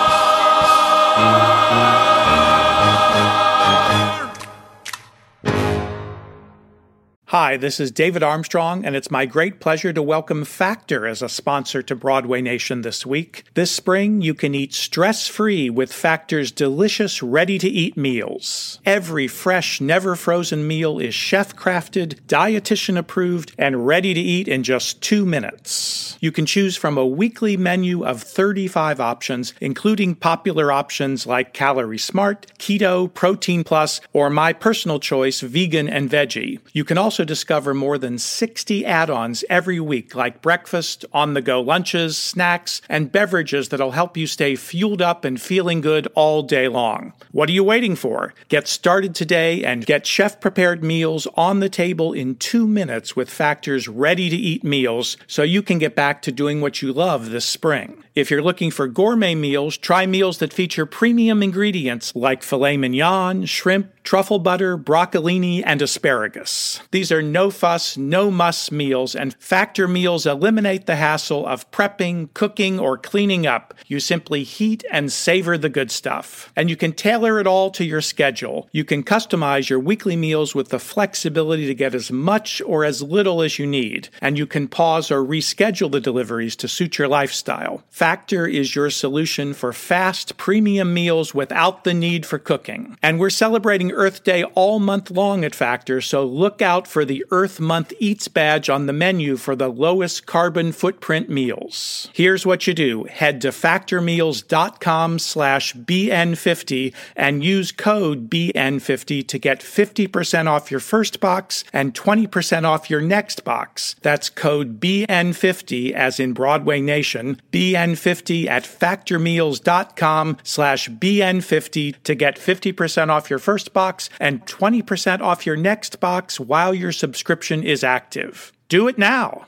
Hi, 7.31 7.57
this 7.57 7.81
is 7.81 7.91
David 7.91 8.23
Armstrong, 8.23 8.85
and 8.85 8.95
it's 8.95 9.11
my 9.11 9.25
great 9.25 9.59
pleasure 9.59 9.91
to 9.91 10.01
welcome 10.01 10.45
Factor 10.45 11.05
as 11.05 11.21
a 11.21 11.27
sponsor 11.27 11.83
to 11.83 11.93
Broadway 11.93 12.39
Nation 12.41 12.83
this 12.83 13.05
week. 13.05 13.43
This 13.53 13.69
spring, 13.69 14.21
you 14.21 14.33
can 14.33 14.55
eat 14.55 14.73
stress 14.73 15.27
free 15.27 15.69
with 15.69 15.91
Factor's 15.91 16.53
delicious, 16.53 17.21
ready 17.21 17.57
to 17.57 17.67
eat 17.67 17.97
meals. 17.97 18.79
Every 18.85 19.27
fresh, 19.27 19.81
never 19.81 20.15
frozen 20.15 20.65
meal 20.65 20.99
is 20.99 21.13
chef 21.13 21.53
crafted, 21.53 22.17
dietitian 22.27 22.97
approved, 22.97 23.51
and 23.57 23.85
ready 23.85 24.13
to 24.13 24.21
eat 24.21 24.47
in 24.47 24.63
just 24.63 25.01
two 25.01 25.25
minutes. 25.25 26.17
You 26.21 26.31
can 26.31 26.45
choose 26.45 26.77
from 26.77 26.97
a 26.97 27.05
weekly 27.05 27.57
menu 27.57 28.05
of 28.05 28.23
35 28.23 29.01
options, 29.01 29.53
including 29.59 30.15
popular 30.15 30.71
options 30.71 31.27
like 31.27 31.53
Calorie 31.53 31.97
Smart, 31.97 32.47
Keto, 32.57 33.13
Protein 33.13 33.65
Plus, 33.65 33.99
or 34.13 34.29
my 34.29 34.53
personal 34.53 35.01
choice, 35.01 35.41
Vegan 35.41 35.89
and 35.89 36.09
Veggie. 36.09 36.59
You 36.71 36.85
can 36.85 36.97
also 36.97 37.16
discover 37.25 37.73
more 37.73 37.97
than 37.97 38.17
60 38.17 38.85
add 38.85 39.09
ons 39.09 39.43
every 39.49 39.79
week, 39.79 40.15
like 40.15 40.41
breakfast, 40.41 41.05
on 41.13 41.33
the 41.33 41.41
go 41.41 41.61
lunches, 41.61 42.17
snacks, 42.17 42.81
and 42.89 43.11
beverages 43.11 43.69
that'll 43.69 43.91
help 43.91 44.17
you 44.17 44.27
stay 44.27 44.55
fueled 44.55 45.01
up 45.01 45.25
and 45.25 45.41
feeling 45.41 45.81
good 45.81 46.07
all 46.15 46.43
day 46.43 46.67
long. 46.67 47.13
What 47.31 47.49
are 47.49 47.53
you 47.53 47.63
waiting 47.63 47.95
for? 47.95 48.33
Get 48.49 48.67
started 48.67 49.15
today 49.15 49.63
and 49.63 49.85
get 49.85 50.05
chef 50.05 50.39
prepared 50.39 50.83
meals 50.83 51.27
on 51.35 51.59
the 51.59 51.69
table 51.69 52.13
in 52.13 52.35
two 52.35 52.67
minutes 52.67 53.15
with 53.15 53.29
Factor's 53.29 53.87
ready 53.87 54.29
to 54.29 54.35
eat 54.35 54.63
meals 54.63 55.17
so 55.27 55.43
you 55.43 55.61
can 55.61 55.77
get 55.77 55.95
back 55.95 56.21
to 56.23 56.31
doing 56.31 56.61
what 56.61 56.81
you 56.81 56.93
love 56.93 57.29
this 57.29 57.45
spring. 57.45 58.03
If 58.17 58.31
you're 58.31 58.41
looking 58.41 58.71
for 58.71 58.87
gourmet 58.87 59.35
meals, 59.35 59.77
try 59.77 60.07
meals 60.07 60.39
that 60.39 60.51
feature 60.51 60.87
premium 60.87 61.43
ingredients 61.43 62.15
like 62.15 62.41
filet 62.41 62.75
mignon, 62.75 63.45
shrimp, 63.45 63.91
truffle 64.01 64.39
butter, 64.39 64.75
broccolini, 64.75 65.61
and 65.63 65.81
asparagus. 65.83 66.81
These 66.89 67.11
are 67.11 67.21
no 67.21 67.51
fuss, 67.51 67.95
no 67.95 68.31
muss 68.31 68.71
meals, 68.71 69.15
and 69.15 69.35
Factor 69.35 69.87
meals 69.87 70.25
eliminate 70.25 70.87
the 70.87 70.95
hassle 70.95 71.45
of 71.45 71.69
prepping, 71.69 72.33
cooking, 72.33 72.79
or 72.79 72.97
cleaning 72.97 73.45
up. 73.45 73.75
You 73.85 73.99
simply 73.99 74.41
heat 74.41 74.83
and 74.89 75.11
savor 75.11 75.55
the 75.55 75.69
good 75.69 75.91
stuff. 75.91 76.51
And 76.55 76.71
you 76.71 76.75
can 76.75 76.93
tailor 76.93 77.39
it 77.39 77.45
all 77.45 77.69
to 77.71 77.85
your 77.85 78.01
schedule. 78.01 78.67
You 78.71 78.83
can 78.83 79.03
customize 79.03 79.69
your 79.69 79.79
weekly 79.79 80.15
meals 80.15 80.55
with 80.55 80.69
the 80.69 80.79
flexibility 80.79 81.67
to 81.67 81.75
get 81.75 81.93
as 81.93 82.11
much 82.11 82.63
or 82.65 82.83
as 82.83 83.03
little 83.03 83.43
as 83.43 83.59
you 83.59 83.67
need. 83.67 84.09
And 84.21 84.39
you 84.39 84.47
can 84.47 84.67
pause 84.67 85.11
or 85.11 85.21
reschedule 85.23 85.91
the 85.91 85.99
deliveries 85.99 86.55
to 86.55 86.67
suit 86.67 86.97
your 86.97 87.09
lifestyle. 87.09 87.83
Factor 88.07 88.47
is 88.47 88.73
your 88.73 88.89
solution 88.89 89.53
for 89.53 89.73
fast, 89.73 90.37
premium 90.37 90.93
meals 90.93 91.35
without 91.35 91.83
the 91.83 91.93
need 91.93 92.25
for 92.25 92.39
cooking. 92.39 92.97
And 93.03 93.19
we're 93.19 93.29
celebrating 93.29 93.91
Earth 93.91 94.23
Day 94.23 94.45
all 94.55 94.79
month 94.79 95.11
long 95.11 95.43
at 95.43 95.53
Factor, 95.53 95.99
so 95.99 96.23
look 96.23 96.61
out 96.61 96.87
for 96.87 97.03
the 97.03 97.25
Earth 97.31 97.59
Month 97.59 97.91
Eats 97.99 98.29
badge 98.29 98.69
on 98.69 98.85
the 98.85 98.93
menu 98.93 99.35
for 99.35 99.57
the 99.57 99.67
lowest 99.67 100.25
carbon 100.25 100.71
footprint 100.71 101.29
meals. 101.29 102.07
Here's 102.13 102.45
what 102.45 102.65
you 102.65 102.73
do. 102.73 103.03
Head 103.03 103.41
to 103.41 103.49
factormeals.com 103.49 105.19
slash 105.19 105.73
BN50 105.73 106.93
and 107.17 107.43
use 107.43 107.73
code 107.73 108.29
BN50 108.29 109.27
to 109.27 109.37
get 109.37 109.59
50% 109.59 110.47
off 110.47 110.71
your 110.71 110.79
first 110.79 111.19
box 111.19 111.65
and 111.73 111.93
20% 111.93 112.63
off 112.63 112.89
your 112.89 113.01
next 113.01 113.43
box. 113.43 113.97
That's 114.01 114.29
code 114.29 114.79
BN50 114.79 115.91
as 115.91 116.21
in 116.21 116.31
Broadway 116.31 116.79
Nation, 116.79 117.41
BN50 117.51 117.96
BN50 117.97 118.47
at 118.47 118.63
factormeals.com 118.63 120.37
slash 120.43 120.89
BN50 120.89 122.03
to 122.03 122.15
get 122.15 122.37
50% 122.37 123.09
off 123.09 123.29
your 123.29 123.39
first 123.39 123.73
box 123.73 124.09
and 124.19 124.45
20% 124.45 125.21
off 125.21 125.45
your 125.45 125.57
next 125.57 125.99
box 125.99 126.39
while 126.39 126.73
your 126.73 126.91
subscription 126.91 127.63
is 127.63 127.83
active. 127.83 128.53
Do 128.69 128.87
it 128.87 128.97
now. 128.97 129.47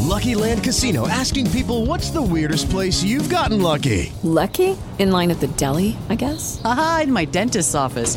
Lucky 0.00 0.34
Land 0.34 0.62
Casino 0.62 1.08
asking 1.08 1.50
people 1.52 1.86
what's 1.86 2.10
the 2.10 2.22
weirdest 2.22 2.68
place 2.68 3.02
you've 3.02 3.30
gotten 3.30 3.62
lucky? 3.62 4.12
Lucky? 4.22 4.76
In 4.98 5.10
line 5.10 5.30
at 5.30 5.40
the 5.40 5.48
deli, 5.48 5.96
I 6.10 6.16
guess? 6.16 6.60
Aha, 6.64 7.02
in 7.04 7.12
my 7.12 7.24
dentist's 7.24 7.74
office. 7.74 8.16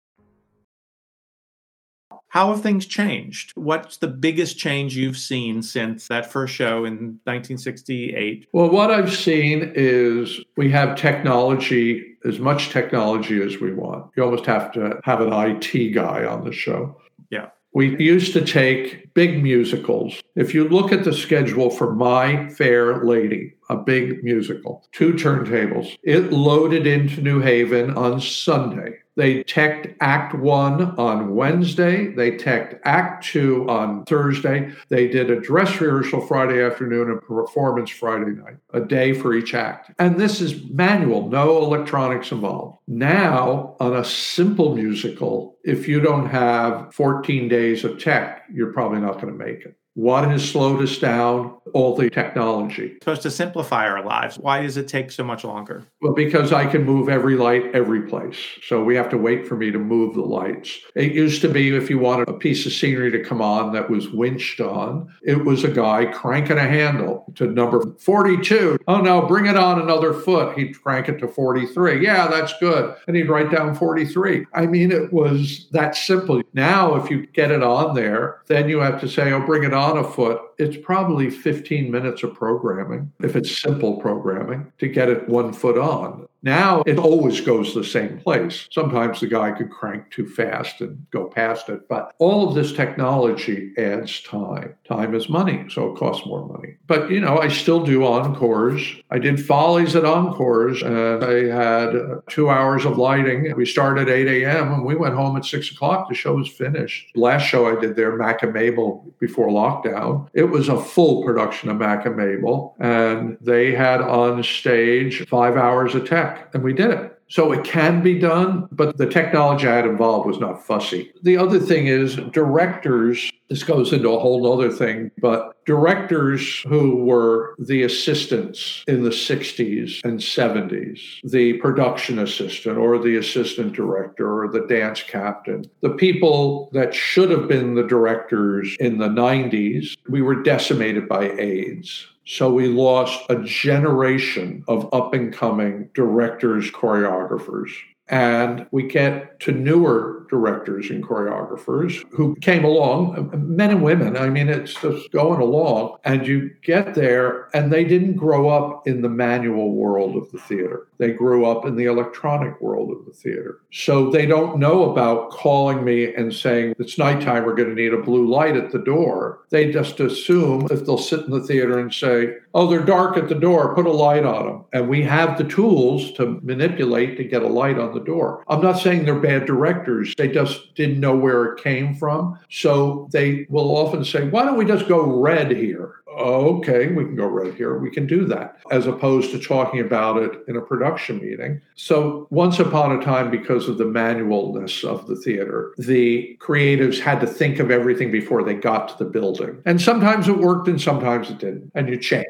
How 2.29 2.53
have 2.53 2.61
things 2.61 2.85
changed? 2.85 3.51
What's 3.55 3.97
the 3.97 4.07
biggest 4.07 4.57
change 4.57 4.95
you've 4.95 5.17
seen 5.17 5.61
since 5.61 6.07
that 6.07 6.31
first 6.31 6.53
show 6.53 6.85
in 6.85 7.19
1968? 7.25 8.47
Well, 8.53 8.69
what 8.69 8.89
I've 8.89 9.13
seen 9.13 9.71
is 9.75 10.39
we 10.55 10.71
have 10.71 10.95
technology, 10.95 12.17
as 12.25 12.39
much 12.39 12.69
technology 12.69 13.41
as 13.41 13.59
we 13.59 13.73
want. 13.73 14.11
You 14.15 14.23
almost 14.23 14.45
have 14.45 14.71
to 14.73 14.99
have 15.03 15.19
an 15.19 15.33
IT 15.33 15.93
guy 15.93 16.23
on 16.23 16.45
the 16.45 16.53
show. 16.53 16.97
Yeah. 17.29 17.49
We 17.73 17.97
used 18.03 18.33
to 18.33 18.45
take 18.45 19.13
big 19.13 19.41
musicals. 19.41 20.21
If 20.35 20.53
you 20.53 20.67
look 20.67 20.91
at 20.91 21.05
the 21.05 21.13
schedule 21.13 21.69
for 21.69 21.93
My 21.95 22.49
Fair 22.49 23.03
Lady, 23.03 23.53
a 23.69 23.77
big 23.77 24.23
musical, 24.23 24.85
two 24.91 25.13
turntables, 25.13 25.97
it 26.03 26.33
loaded 26.33 26.85
into 26.85 27.21
New 27.21 27.39
Haven 27.39 27.91
on 27.91 28.19
Sunday. 28.19 28.95
They 29.21 29.43
teched 29.43 29.87
Act 29.99 30.33
One 30.33 30.95
on 30.97 31.35
Wednesday. 31.35 32.07
They 32.07 32.37
teched 32.37 32.79
Act 32.85 33.23
Two 33.23 33.69
on 33.69 34.03
Thursday. 34.05 34.71
They 34.89 35.07
did 35.09 35.29
a 35.29 35.39
dress 35.39 35.79
rehearsal 35.79 36.25
Friday 36.25 36.63
afternoon 36.63 37.11
and 37.11 37.21
performance 37.21 37.91
Friday 37.91 38.31
night, 38.31 38.57
a 38.73 38.79
day 38.79 39.13
for 39.13 39.35
each 39.35 39.53
act. 39.53 39.91
And 39.99 40.19
this 40.19 40.41
is 40.41 40.63
manual, 40.71 41.29
no 41.29 41.59
electronics 41.59 42.31
involved. 42.31 42.79
Now, 42.87 43.75
on 43.79 43.95
a 43.95 44.03
simple 44.03 44.73
musical, 44.73 45.59
if 45.63 45.87
you 45.87 45.99
don't 45.99 46.25
have 46.25 46.91
14 46.95 47.47
days 47.47 47.83
of 47.83 47.99
tech, 47.99 48.45
you're 48.51 48.73
probably 48.73 49.01
not 49.01 49.21
going 49.21 49.27
to 49.27 49.45
make 49.45 49.65
it. 49.65 49.77
What 49.93 50.29
has 50.29 50.49
slowed 50.49 50.81
us 50.81 50.97
down? 50.97 51.57
All 51.73 51.95
the 51.95 52.09
technology. 52.09 52.87
It's 52.87 53.03
supposed 53.03 53.21
to 53.23 53.31
simplify 53.31 53.87
our 53.87 54.03
lives. 54.03 54.37
Why 54.37 54.61
does 54.61 54.77
it 54.77 54.87
take 54.87 55.11
so 55.11 55.23
much 55.23 55.43
longer? 55.43 55.85
Well, 56.01 56.13
because 56.13 56.53
I 56.53 56.65
can 56.65 56.83
move 56.83 57.09
every 57.09 57.35
light 57.35 57.73
every 57.73 58.03
place. 58.03 58.37
So 58.63 58.83
we 58.83 58.95
have 58.95 59.09
to 59.09 59.17
wait 59.17 59.47
for 59.47 59.55
me 59.55 59.69
to 59.71 59.79
move 59.79 60.15
the 60.15 60.21
lights. 60.21 60.79
It 60.95 61.13
used 61.13 61.41
to 61.41 61.49
be 61.49 61.75
if 61.75 61.89
you 61.89 61.99
wanted 61.99 62.29
a 62.29 62.33
piece 62.33 62.65
of 62.65 62.73
scenery 62.73 63.11
to 63.11 63.23
come 63.23 63.41
on 63.41 63.73
that 63.73 63.89
was 63.89 64.09
winched 64.09 64.59
on, 64.61 65.13
it 65.23 65.45
was 65.45 65.63
a 65.63 65.69
guy 65.69 66.05
cranking 66.05 66.57
a 66.57 66.67
handle 66.67 67.25
to 67.35 67.47
number 67.47 67.93
42. 67.99 68.79
Oh 68.87 69.01
no, 69.01 69.21
bring 69.27 69.45
it 69.45 69.57
on 69.57 69.81
another 69.81 70.13
foot. 70.13 70.57
He'd 70.57 70.81
crank 70.81 71.09
it 71.09 71.19
to 71.19 71.27
43. 71.27 72.03
Yeah, 72.03 72.27
that's 72.27 72.53
good. 72.59 72.95
And 73.07 73.15
he'd 73.15 73.29
write 73.29 73.51
down 73.51 73.75
43. 73.75 74.45
I 74.53 74.65
mean, 74.65 74.91
it 74.91 75.11
was 75.11 75.67
that 75.71 75.95
simple. 75.95 76.41
Now, 76.53 76.95
if 76.95 77.09
you 77.09 77.27
get 77.27 77.51
it 77.51 77.63
on 77.63 77.93
there, 77.95 78.41
then 78.47 78.67
you 78.67 78.79
have 78.79 78.99
to 79.01 79.09
say, 79.09 79.31
oh, 79.31 79.45
bring 79.45 79.63
it 79.63 79.73
on 79.73 79.90
a 79.97 80.03
foot, 80.03 80.41
it's 80.61 80.77
probably 80.77 81.29
15 81.29 81.91
minutes 81.91 82.23
of 82.23 82.33
programming, 82.35 83.11
if 83.19 83.35
it's 83.35 83.61
simple 83.61 83.99
programming, 83.99 84.71
to 84.77 84.87
get 84.87 85.09
it 85.09 85.27
one 85.27 85.51
foot 85.53 85.77
on. 85.77 86.27
Now 86.43 86.81
it 86.87 86.97
always 86.97 87.39
goes 87.39 87.73
the 87.73 87.83
same 87.83 88.17
place. 88.17 88.67
Sometimes 88.71 89.19
the 89.19 89.27
guy 89.27 89.51
could 89.51 89.69
crank 89.69 90.09
too 90.09 90.27
fast 90.27 90.81
and 90.81 91.05
go 91.11 91.25
past 91.25 91.69
it, 91.69 91.87
but 91.87 92.13
all 92.17 92.47
of 92.47 92.55
this 92.55 92.73
technology 92.73 93.73
adds 93.77 94.21
time. 94.21 94.75
Time 94.87 95.13
is 95.13 95.29
money, 95.29 95.65
so 95.69 95.91
it 95.91 95.97
costs 95.97 96.25
more 96.25 96.47
money. 96.47 96.77
But 96.87 97.11
you 97.11 97.19
know, 97.19 97.37
I 97.37 97.47
still 97.47 97.83
do 97.83 98.05
encores. 98.05 98.81
I 99.11 99.19
did 99.19 99.43
follies 99.45 99.95
at 99.95 100.03
encores, 100.03 100.81
and 100.81 101.23
I 101.23 101.45
had 101.45 101.95
uh, 101.95 102.21
two 102.27 102.49
hours 102.49 102.85
of 102.85 102.97
lighting. 102.97 103.53
We 103.55 103.65
started 103.65 104.09
at 104.09 104.15
8 104.15 104.43
a.m. 104.43 104.73
and 104.73 104.85
we 104.85 104.95
went 104.95 105.15
home 105.15 105.37
at 105.37 105.45
six 105.45 105.71
o'clock. 105.71 106.09
The 106.09 106.15
show 106.15 106.35
was 106.35 106.49
finished. 106.49 107.11
Last 107.15 107.43
show 107.43 107.67
I 107.67 107.79
did 107.79 107.95
there, 107.95 108.15
Mack 108.15 108.41
and 108.41 108.53
Mabel, 108.53 109.13
before 109.19 109.49
lockdown, 109.49 110.27
it 110.33 110.45
was 110.51 110.69
a 110.69 110.81
full 110.81 111.23
production 111.23 111.69
of 111.69 111.77
Mack 111.77 112.05
and 112.05 112.15
Mabel, 112.15 112.75
and 112.79 113.37
they 113.41 113.71
had 113.71 114.01
on 114.01 114.43
stage 114.43 115.27
five 115.27 115.57
hours 115.57 115.95
of 115.95 116.07
tech 116.07 116.49
and 116.53 116.63
we 116.63 116.73
did 116.73 116.91
it. 116.91 117.10
So 117.31 117.53
it 117.53 117.63
can 117.63 118.03
be 118.03 118.19
done, 118.19 118.67
but 118.73 118.97
the 118.97 119.05
technology 119.05 119.65
I 119.65 119.77
had 119.77 119.85
involved 119.85 120.27
was 120.27 120.37
not 120.37 120.65
fussy. 120.65 121.13
The 121.23 121.37
other 121.37 121.59
thing 121.59 121.87
is 121.87 122.17
directors, 122.33 123.31
this 123.47 123.63
goes 123.63 123.93
into 123.93 124.09
a 124.09 124.19
whole 124.19 124.51
other 124.51 124.69
thing, 124.69 125.11
but 125.17 125.55
directors 125.65 126.59
who 126.67 127.05
were 127.05 127.55
the 127.57 127.83
assistants 127.83 128.83
in 128.85 129.03
the 129.03 129.11
60s 129.11 130.03
and 130.03 130.19
70s, 130.19 130.99
the 131.23 131.53
production 131.59 132.19
assistant 132.19 132.77
or 132.77 132.99
the 132.99 133.15
assistant 133.15 133.71
director 133.71 134.43
or 134.43 134.51
the 134.51 134.67
dance 134.67 135.01
captain, 135.01 135.63
the 135.79 135.91
people 135.91 136.69
that 136.73 136.93
should 136.93 137.31
have 137.31 137.47
been 137.47 137.75
the 137.75 137.87
directors 137.87 138.75
in 138.81 138.97
the 138.97 139.07
90s, 139.07 139.95
we 140.09 140.21
were 140.21 140.43
decimated 140.43 141.07
by 141.07 141.31
AIDS. 141.31 142.07
So 142.25 142.53
we 142.53 142.67
lost 142.67 143.25
a 143.29 143.43
generation 143.43 144.63
of 144.67 144.93
up 144.93 145.13
and 145.13 145.33
coming 145.33 145.89
directors, 145.93 146.69
choreographers. 146.69 147.71
And 148.11 148.67
we 148.71 148.83
get 148.83 149.39
to 149.41 149.53
newer 149.53 150.27
directors 150.29 150.89
and 150.89 151.03
choreographers 151.03 152.03
who 152.11 152.35
came 152.35 152.63
along, 152.63 153.17
uh, 153.17 153.37
men 153.37 153.69
and 153.69 153.83
women. 153.83 154.15
I 154.17 154.29
mean, 154.29 154.49
it's 154.49 154.73
just 154.73 155.11
going 155.11 155.41
along. 155.41 155.97
And 156.03 156.27
you 156.27 156.51
get 156.61 156.93
there, 156.93 157.49
and 157.53 157.71
they 157.71 157.83
didn't 157.83 158.15
grow 158.15 158.49
up 158.49 158.87
in 158.87 159.01
the 159.01 159.09
manual 159.09 159.73
world 159.73 160.15
of 160.15 160.31
the 160.31 160.39
theater. 160.39 160.87
They 160.97 161.11
grew 161.11 161.45
up 161.45 161.65
in 161.65 161.75
the 161.75 161.85
electronic 161.85 162.61
world 162.61 162.91
of 162.91 163.05
the 163.05 163.11
theater. 163.11 163.59
So 163.71 164.09
they 164.11 164.25
don't 164.25 164.59
know 164.59 164.91
about 164.91 165.31
calling 165.31 165.83
me 165.83 166.13
and 166.13 166.33
saying, 166.33 166.75
it's 166.79 166.97
nighttime, 166.97 167.45
we're 167.45 167.55
going 167.55 167.69
to 167.69 167.81
need 167.81 167.93
a 167.93 168.01
blue 168.01 168.27
light 168.27 168.55
at 168.55 168.71
the 168.71 168.79
door. 168.79 169.39
They 169.49 169.71
just 169.71 169.99
assume 169.99 170.67
if 170.69 170.85
they'll 170.85 170.97
sit 170.97 171.21
in 171.21 171.31
the 171.31 171.41
theater 171.41 171.79
and 171.79 171.93
say, 171.93 172.35
oh, 172.53 172.67
they're 172.67 172.85
dark 172.85 173.17
at 173.17 173.29
the 173.29 173.35
door, 173.35 173.73
put 173.73 173.85
a 173.85 173.91
light 173.91 174.25
on 174.25 174.45
them. 174.45 174.65
And 174.73 174.89
we 174.89 175.01
have 175.03 175.37
the 175.37 175.45
tools 175.45 176.11
to 176.13 176.39
manipulate 176.43 177.17
to 177.17 177.23
get 177.23 177.41
a 177.41 177.47
light 177.47 177.79
on 177.79 177.93
the 177.93 178.00
door. 178.03 178.43
I'm 178.47 178.61
not 178.61 178.79
saying 178.79 179.05
they're 179.05 179.19
bad 179.19 179.45
directors, 179.45 180.13
they 180.17 180.27
just 180.27 180.75
didn't 180.75 180.99
know 180.99 181.15
where 181.15 181.45
it 181.45 181.63
came 181.63 181.95
from. 181.95 182.39
So 182.49 183.07
they 183.11 183.45
will 183.49 183.75
often 183.75 184.03
say, 184.05 184.27
why 184.27 184.45
don't 184.45 184.57
we 184.57 184.65
just 184.65 184.87
go 184.87 185.21
red 185.21 185.51
here? 185.51 185.95
Oh, 186.17 186.57
okay, 186.57 186.87
we 186.87 187.05
can 187.05 187.15
go 187.15 187.25
red 187.25 187.53
here. 187.53 187.77
We 187.77 187.89
can 187.89 188.05
do 188.05 188.25
that, 188.25 188.57
as 188.69 188.85
opposed 188.85 189.31
to 189.31 189.39
talking 189.39 189.79
about 189.79 190.17
it 190.17 190.43
in 190.47 190.57
a 190.57 190.61
production 190.61 191.19
meeting. 191.19 191.61
So, 191.75 192.27
once 192.29 192.59
upon 192.59 192.91
a 192.91 193.01
time, 193.01 193.31
because 193.31 193.69
of 193.69 193.77
the 193.77 193.85
manualness 193.85 194.83
of 194.83 195.07
the 195.07 195.15
theater, 195.15 195.73
the 195.77 196.37
creatives 196.41 196.99
had 196.99 197.21
to 197.21 197.27
think 197.27 197.59
of 197.59 197.71
everything 197.71 198.11
before 198.11 198.43
they 198.43 198.55
got 198.55 198.89
to 198.89 199.03
the 199.03 199.09
building. 199.09 199.61
And 199.65 199.81
sometimes 199.81 200.27
it 200.27 200.37
worked 200.37 200.67
and 200.67 200.81
sometimes 200.81 201.29
it 201.29 201.37
didn't. 201.37 201.71
And 201.75 201.87
you 201.87 201.97
change. 201.97 202.25